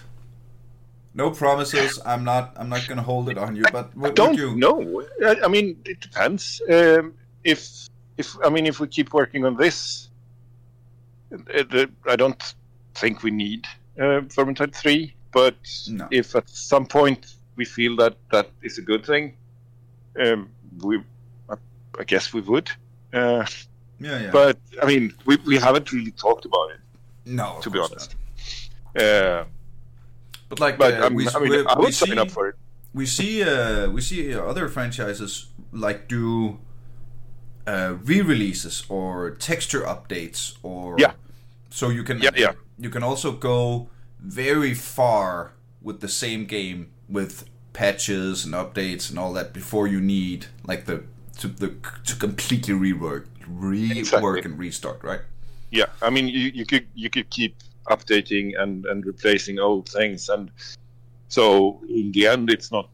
[1.15, 1.99] No promises.
[2.05, 2.53] I'm not.
[2.55, 3.63] I'm not going to hold it on you.
[3.71, 4.55] But I don't you?
[4.55, 5.03] know.
[5.25, 6.61] I, I mean, it depends.
[6.69, 10.09] Um, if if I mean, if we keep working on this,
[12.07, 12.53] I don't
[12.93, 13.65] think we need
[13.97, 15.15] uh, Vermintide three.
[15.31, 15.55] But
[15.89, 16.07] No.
[16.11, 19.35] if at some point we feel that that is a good thing,
[20.23, 20.49] um,
[20.83, 21.01] we
[21.49, 21.55] I,
[21.99, 22.69] I guess we would.
[23.11, 23.45] Uh,
[23.99, 24.31] Yeah, yeah.
[24.31, 26.79] But I mean, we, we haven't really talked about it,
[27.25, 28.15] no, to be honest.
[28.95, 29.45] Uh,
[30.49, 32.31] But like, but uh, um, we, I mean, we, I we would sign see, up
[32.31, 32.55] for it.
[32.93, 36.59] we see uh, we see other franchises like do
[37.67, 41.13] uh, re-releases or texture updates or Yeah.
[41.69, 42.53] so you can Yeah, yeah.
[42.77, 43.89] you can also go
[44.19, 49.99] very far with the same game with patches and updates and all that before you
[49.99, 51.03] need like the
[51.39, 51.69] to the
[52.05, 54.41] to completely rework rework Exactly.
[54.43, 55.21] and restart right
[55.71, 57.55] Yeah, I mean, you, you could you could keep
[57.87, 60.51] updating and, and replacing old things, and
[61.27, 62.89] so in the end, it's not.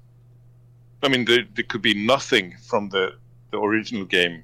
[1.03, 3.15] I mean, there, there could be nothing from the
[3.51, 4.43] the original game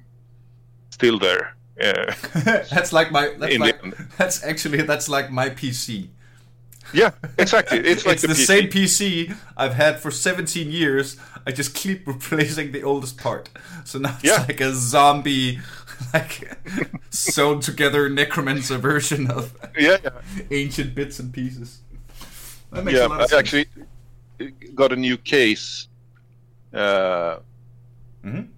[0.90, 1.56] still there.
[1.80, 2.12] Uh,
[2.70, 3.94] that's like my that's In the like end.
[4.18, 6.08] that's actually that's like my PC
[6.94, 7.78] yeah, exactly.
[7.80, 8.46] It's like the, PC.
[8.46, 11.16] same PC I've had for 17 years.
[11.46, 13.50] I just keep replacing the oldest part.
[13.84, 14.44] So now it's Yeah.
[14.48, 15.60] like a zombie,
[16.14, 16.56] like
[17.10, 20.10] sewn together necromancer version of Yeah, yeah.
[20.50, 21.80] ancient bits and pieces.
[22.72, 23.38] That makes yeah, a lot I of sense.
[23.40, 23.66] actually
[24.74, 25.88] got a new case.
[26.72, 27.38] Uh,
[28.24, 28.48] Mhm.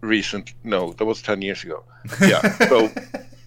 [0.00, 0.54] Recent?
[0.64, 1.84] No, that was ten years ago.
[2.20, 2.90] Yeah, so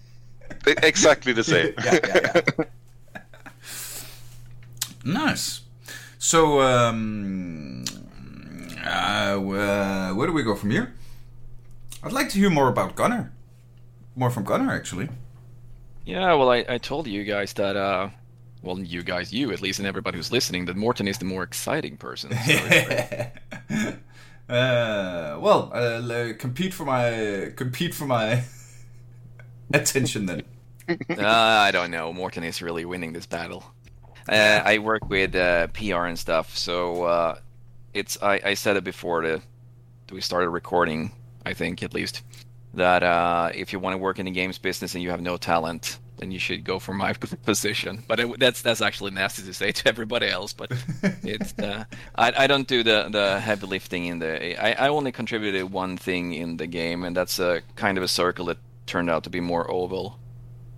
[0.82, 1.72] exactly the same.
[1.84, 2.64] yeah, yeah, yeah.
[5.04, 5.60] nice.
[6.18, 7.84] So, um,
[8.84, 8.88] uh,
[9.38, 10.94] uh, where do we go from here?
[12.06, 13.32] I'd like to hear more about Gunnar.
[14.14, 15.08] More from Gunnar, actually.
[16.04, 18.10] Yeah, well, I, I told you guys that, uh,
[18.62, 21.42] well, you guys, you at least, and everybody who's listening, that Morten is the more
[21.42, 22.30] exciting person.
[22.32, 22.54] So
[24.48, 28.44] uh, well, uh, compete for my compete for my
[29.74, 30.42] attention then.
[30.88, 32.12] uh, I don't know.
[32.12, 33.64] Morten is really winning this battle.
[34.28, 37.38] Uh, I work with uh, PR and stuff, so uh,
[37.94, 38.16] it's.
[38.22, 39.42] I, I said it before the
[40.12, 41.10] we started recording.
[41.46, 42.22] I think at least
[42.74, 45.36] that uh, if you want to work in the games business and you have no
[45.38, 47.12] talent, then you should go for my
[47.44, 48.04] position.
[48.08, 50.52] But it, that's that's actually nasty to say to everybody else.
[50.52, 50.72] But
[51.24, 51.84] it's uh,
[52.16, 54.62] I, I don't do the, the heavy lifting in the.
[54.62, 58.08] I, I only contributed one thing in the game, and that's a kind of a
[58.08, 60.18] circle that turned out to be more oval.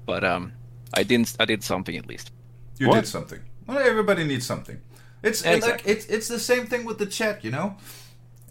[0.06, 0.52] But um,
[0.94, 1.36] I didn't.
[1.40, 2.32] I did something at least.
[2.78, 2.96] You What?
[2.96, 3.40] did something.
[3.66, 4.80] Well, everybody needs something.
[5.22, 7.76] It's Yeah, like it's it's the same thing with the chat, you know.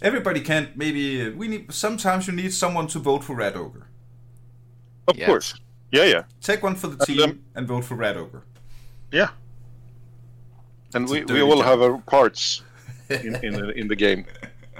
[0.01, 0.75] Everybody can't.
[0.77, 1.73] Maybe we need.
[1.73, 3.87] Sometimes you need someone to vote for Red Ogre.
[5.07, 5.27] Of Yes.
[5.27, 5.55] course.
[5.91, 8.43] Yeah, yeah, Take one for the And, team um, and vote for Red Ogre.
[9.11, 9.29] yeah.
[10.93, 11.65] And It's we, we dirty all job.
[11.65, 12.61] have our parts
[13.09, 14.25] in in in the game.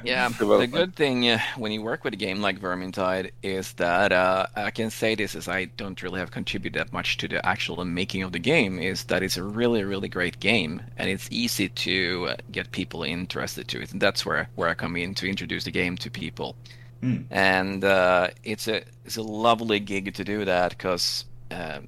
[0.03, 4.11] Yeah, the good thing uh, when you work with a game like Vermintide is that
[4.11, 7.45] uh, I can say this as I don't really have contributed that much to the
[7.45, 8.79] actual making of the game.
[8.79, 13.03] Is that it's a really, really great game, and it's easy to uh, get people
[13.03, 16.09] interested to it, and that's where where I come in to introduce the game to
[16.09, 16.55] people.
[17.01, 17.25] Mm.
[17.29, 21.25] And uh, it's a it's a lovely gig to do that because.
[21.51, 21.87] Um,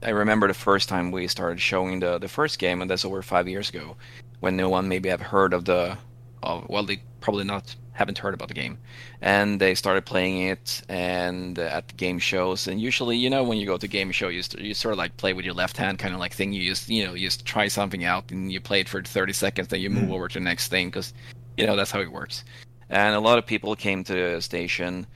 [0.00, 3.20] I remember the first time we started showing the, the first game, and that's over
[3.20, 3.96] five years ago,
[4.38, 5.98] when no one maybe have heard of the
[6.42, 8.78] of well they probably not haven't heard about the game.
[9.20, 12.68] And they started playing it and uh, at game shows.
[12.68, 15.16] And usually you know when you go to game show you, you sort of like
[15.16, 16.52] play with your left hand kind of like thing.
[16.52, 19.32] You just you know you just try something out and you play it for 30
[19.32, 20.12] seconds then you move Mm.
[20.12, 21.12] over to the next thing because
[21.56, 22.44] you know that's how it works.
[22.90, 25.06] And a lot of people came to the station.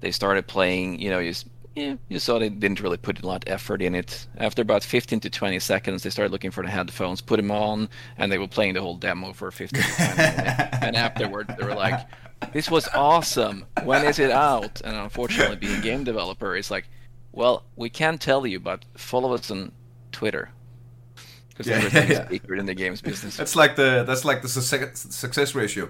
[0.00, 1.34] They started playing you know you
[1.78, 4.26] yeah, you saw they didn't really put a lot of effort in it.
[4.38, 7.88] After about 15 to 20 seconds, they started looking for the headphones, put them on,
[8.16, 10.76] and they were playing the whole demo for 15 to 20 minutes.
[10.82, 12.06] And afterwards, they were like,
[12.52, 13.64] this was awesome.
[13.84, 14.80] When is it out?
[14.84, 16.86] And unfortunately, being a game developer, it's like,
[17.32, 19.72] well, we can't tell you, but follow us on
[20.12, 20.50] Twitter
[21.50, 23.36] because Yeah, everything yeah, is secret in the games business.
[23.36, 25.88] That's like the that's like the success, success ratio.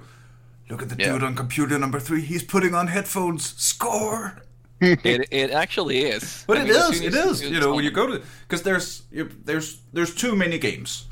[0.71, 1.13] Look at the Yeah.
[1.13, 2.21] dude on computer number three.
[2.23, 3.55] He's putting on headphones.
[3.57, 4.43] Score.
[4.81, 6.45] It, it actually is.
[6.47, 7.01] But I it mean, is.
[7.01, 7.43] It is.
[7.43, 11.09] You know, when you go to because there's you, there's there's too many games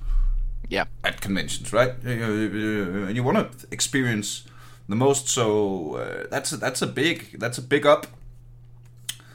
[0.69, 1.95] yeah, at conventions, right?
[2.05, 4.45] You, you want to experience
[4.89, 5.29] the most.
[5.29, 8.07] So uh, that's a, that's a big that's a big up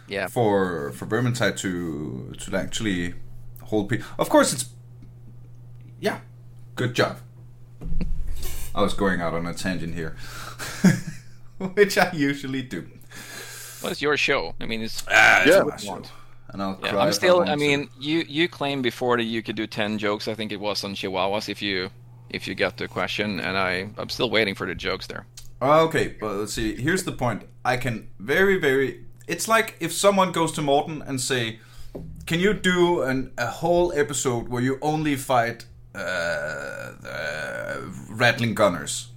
[0.08, 3.14] yeah, for for Vermintide to to actually
[3.64, 4.06] hold people.
[4.20, 4.66] Of course, it's
[6.00, 6.20] yeah,
[6.76, 7.18] good job.
[8.76, 10.16] I was going out on a tangent here,
[11.58, 12.88] which I usually do.
[13.82, 14.56] Well, it's your show.
[14.60, 15.64] I mean, it's Ah, Yeah.
[15.64, 16.02] my show.
[16.54, 17.38] And I'll Yeah, cry I'm still.
[17.38, 17.60] want I to.
[17.60, 20.28] mean, you you claimed before that you could do ten jokes.
[20.28, 21.48] I think it was on Chihuahuas.
[21.50, 21.90] If you
[22.30, 25.26] if you got the question, and I I'm still waiting for the jokes there.
[25.62, 26.76] Okay, but let's see.
[26.76, 27.44] Here's the point.
[27.64, 29.06] I can very, very.
[29.28, 31.60] It's like if someone goes to Morten and say,
[32.26, 35.66] "Can you do an, a whole episode where you only fight
[35.96, 37.78] uh, uh,
[38.10, 39.08] ratling gunners?"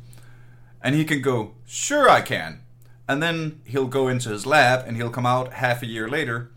[0.83, 2.61] And he can go, "Sure, I can."
[3.07, 6.51] And then he'll go into his lab and he'll come out half a year later.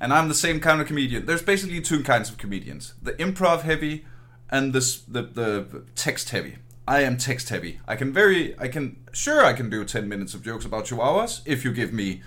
[0.00, 1.26] And I'm the same kind of comedian.
[1.26, 4.06] There's basically two kinds of comedians: the improv heavy
[4.48, 6.56] and this the the text heavy.
[6.86, 7.80] I am text heavy.
[7.86, 11.42] I can very I can sure I can do 10 minutes of jokes about chihuahuas
[11.44, 12.22] if you give me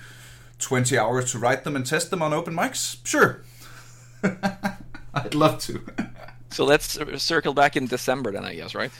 [0.59, 2.97] 20 hours to write them and test them on open mics.
[3.03, 3.41] Sure.
[5.13, 5.81] I'd love to.
[6.51, 8.91] So let's circle back in December then, I guess, right?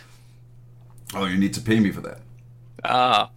[1.13, 2.19] oh, you need to pay me for that.
[2.85, 3.29] Ah,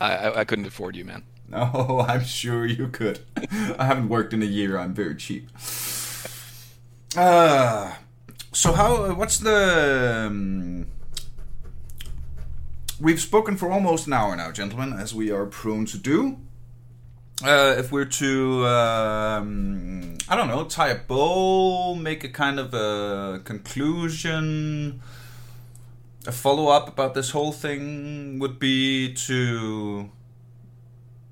[0.00, 1.22] I I, couldn't afford you, man.
[1.50, 3.18] No, I'm sure you could.
[3.76, 4.78] I haven't worked in a year.
[4.78, 5.48] I'm very cheap.
[7.16, 7.94] Uh,
[8.52, 9.12] so how?
[9.14, 10.26] What's the?
[10.28, 10.86] Um,
[13.00, 16.38] we've spoken for almost an hour now, gentlemen, as we are prone to do.
[17.42, 22.74] Uh, if we're to, um, I don't know, tie a bow, make a kind of
[22.74, 25.00] a conclusion,
[26.26, 30.10] a follow up about this whole thing would be to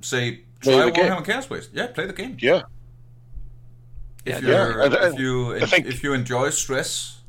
[0.01, 1.05] say Play try the game.
[1.12, 1.70] Warhammer Chaos Waste.
[1.72, 2.36] Yeah, play the game.
[2.41, 2.62] Yeah.
[4.24, 7.20] If Yeah, you're, yeah, and- if you I think- if you enjoy stress,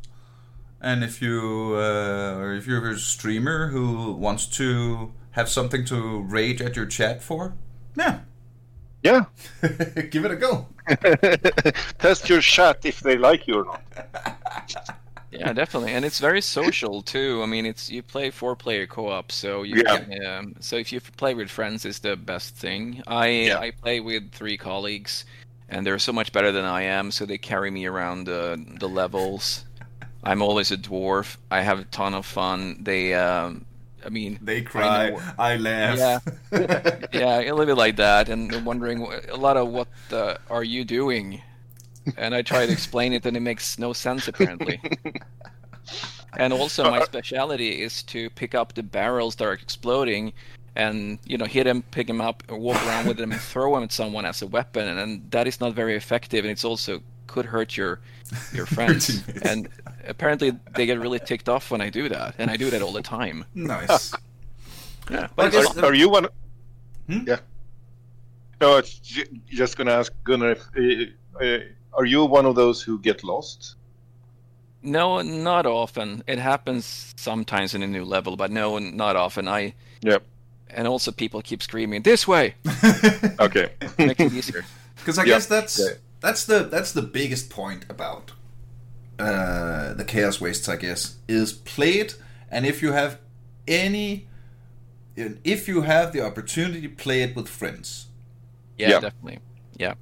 [0.81, 6.21] and if you uh, or if you're a streamer who wants to have something to
[6.21, 7.53] rage at your chat for,
[7.97, 8.19] yeah,
[9.03, 9.25] Yeah.
[10.09, 10.67] give it a go.
[11.99, 14.95] Test your chat if they like you or not.
[15.31, 17.41] Yeah, definitely, and it's very social too.
[17.43, 19.97] I mean, it's you play four-player co-op, so you Yeah.
[19.99, 23.03] can, um, so if you play with friends, is the best thing.
[23.07, 23.59] I Yeah.
[23.59, 25.25] I play with three colleagues,
[25.69, 28.89] and they're so much better than I am, so they carry me around the the
[28.89, 29.65] levels.
[30.23, 31.37] I'm always a dwarf.
[31.51, 32.77] I have a ton of fun.
[32.83, 33.65] They, um,
[34.05, 35.21] I mean, They cry, know.
[35.37, 35.97] I, laugh.
[35.97, 36.19] Yeah.
[37.13, 40.63] yeah, a little bit like that, and they're wondering a lot of what uh, are
[40.63, 41.41] you doing,
[42.17, 44.79] and I try to explain it, and it makes no sense apparently.
[46.37, 50.33] and also, my specialty is to pick up the barrels that are exploding,
[50.75, 53.73] and you know, hit them, pick them up, or walk around with them, and throw
[53.73, 57.01] them at someone as a weapon, and that is not very effective, and it's also
[57.27, 57.99] could hurt your
[58.53, 59.41] your friends, teammates.
[59.47, 59.69] and
[60.07, 62.93] apparently they get really ticked off when I do that, and I do that all
[62.93, 63.45] the time.
[63.55, 64.13] nice.
[65.11, 66.27] Yeah, but it's guess- Are, are you one?
[67.07, 67.21] Hmm?
[67.25, 67.39] Yeah.
[68.61, 70.51] No, it's ju- just gonna ask Gunnar.
[70.51, 70.67] If,
[71.41, 71.59] uh, uh,
[71.93, 73.75] are you one of those who get lost?
[74.81, 76.23] No, not often.
[76.27, 79.47] It happens sometimes in a new level, but no, not often.
[79.47, 80.23] I Yep.
[80.69, 82.55] and also people keep screaming this way,
[83.39, 83.69] Okay.
[83.97, 84.63] makes it easier.
[84.95, 85.35] Because I Yeah.
[85.35, 85.95] guess that's Yeah.
[86.21, 88.31] that's the that's the biggest point about
[89.17, 90.67] uh, the chaos wastes.
[90.69, 92.15] I guess is play it,
[92.51, 93.17] and if you have
[93.67, 94.27] any,
[95.43, 98.07] if you have the opportunity, play it with friends.
[98.77, 98.99] Yeah, Yeah.
[99.01, 99.39] definitely.
[99.77, 99.93] Yeah,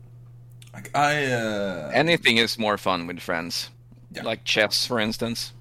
[0.77, 3.71] Like I, uh, anything is more fun with friends.
[4.11, 4.21] Yeah.
[4.23, 5.51] Like chess, for instance.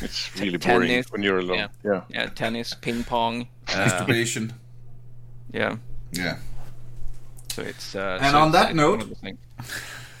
[0.00, 0.66] It's really Tennis.
[0.86, 1.58] boring when you're alone.
[1.58, 1.68] Yeah.
[1.84, 2.02] Yeah.
[2.08, 3.48] Yeah, tennis, ping pong.
[3.68, 4.52] Uh, masturbation.
[5.52, 5.76] yeah,
[6.12, 6.36] yeah.
[7.52, 7.94] so it's.
[7.96, 9.38] Uh, And so on that note- one of those things.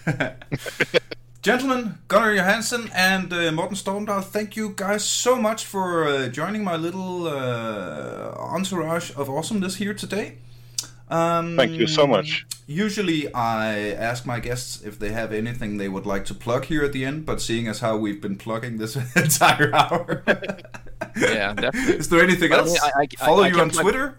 [1.42, 6.64] Gentlemen, Gunnar Johansson and uh, Morten Stormdahl, thank you guys so much for uh, joining
[6.64, 10.38] my little uh, entourage of awesomeness here today.
[11.10, 12.46] Um, Thank you so much.
[12.66, 16.84] Usually, I ask my guests if they have anything they would like to plug here
[16.84, 20.22] at the end, but seeing as how we've been plugging this entire hour,
[21.16, 21.94] Yeah, definitely.
[21.96, 22.72] is there anything Well, I else?
[22.72, 24.18] mean, I- I- Follow I you on plug- Twitter.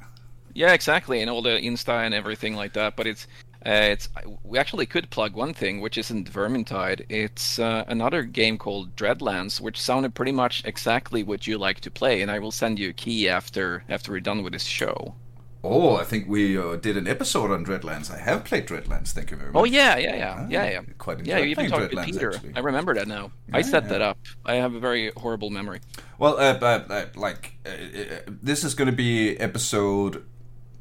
[0.56, 2.96] Yeah, exactly, and all the Insta and everything like that.
[2.96, 3.28] But it's
[3.66, 4.08] Uh, it's
[4.44, 7.06] we actually could plug one thing, which isn't Vermintide.
[7.10, 11.92] It's uh, another game called Dreadlands, which sounded pretty much exactly what you like to
[11.92, 12.22] play.
[12.22, 15.14] And I will send you a key after after we're done with this show.
[15.62, 18.10] Oh, I think we uh, did an episode on Dreadlands.
[18.10, 19.10] I have played Dreadlands.
[19.12, 19.60] Thank you very much.
[19.60, 20.82] Oh yeah, yeah, yeah, Ah, yeah, yeah.
[20.98, 22.34] quite yeah, you even talked to Peter.
[22.34, 22.54] actually.
[22.56, 23.32] I remember that now.
[23.52, 23.90] I set yeah.
[23.90, 24.18] that up.
[24.46, 25.82] I have a very horrible memory.
[26.18, 30.24] Well, uh, uh, like uh, uh, this is going to be episode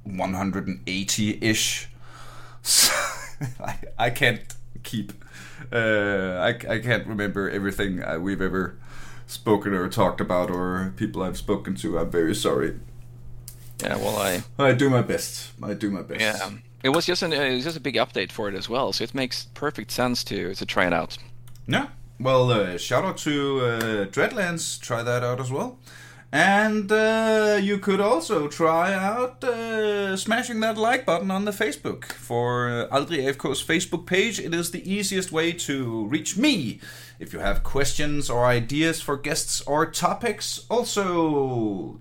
[0.07, 1.89] 180-ish.
[2.61, 2.93] So
[3.65, 4.43] I, I can't
[4.83, 5.13] keep.
[5.73, 8.77] Uh, I I can't remember everything we've ever
[9.27, 11.99] spoken or talked about or people I've spoken to.
[11.99, 12.79] I'm very sorry.
[13.83, 15.51] Yeah, well, I I do my best.
[15.63, 16.21] I do my best.
[16.21, 16.51] yeah.
[16.83, 19.05] It was just an it was just a big update for it as well, so
[19.05, 21.19] it makes perfect sense to to try it out.
[21.67, 21.89] Yeah.
[22.21, 24.81] Well, uh, shout out to uh, Dreadlands.
[24.81, 25.79] Try that out as well.
[26.31, 32.13] And uh, you could also try out uh, smashing that like button on the Facebook
[32.13, 34.39] for uh, Aldri AFK's Facebook page.
[34.39, 36.81] It is the easiest way to reach me
[37.19, 40.67] if you have questions or ideas for guests or topics.
[40.69, 41.99] Also,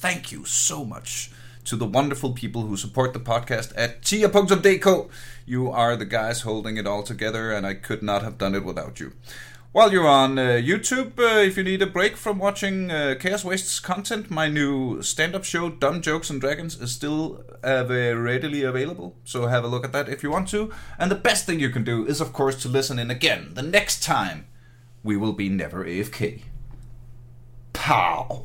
[0.00, 1.30] thank you so much
[1.62, 5.10] to the wonderful people who support the podcast at tia.dk.
[5.44, 8.64] You are the guys holding it all together, and I could not have done it
[8.64, 9.12] without you.
[9.72, 13.44] While you're on uh, YouTube, uh, if you need a break from watching uh, Chaos
[13.44, 18.64] Waste's content, my new stand up show, Dumb Jokes and Dragons, is still uh, readily
[18.64, 19.14] available.
[19.24, 20.72] So have a look at that if you want to.
[20.98, 23.62] And the best thing you can do is, of course, to listen in again the
[23.62, 24.46] next time
[25.04, 26.40] we will be Never AFK.
[27.74, 28.44] Pow!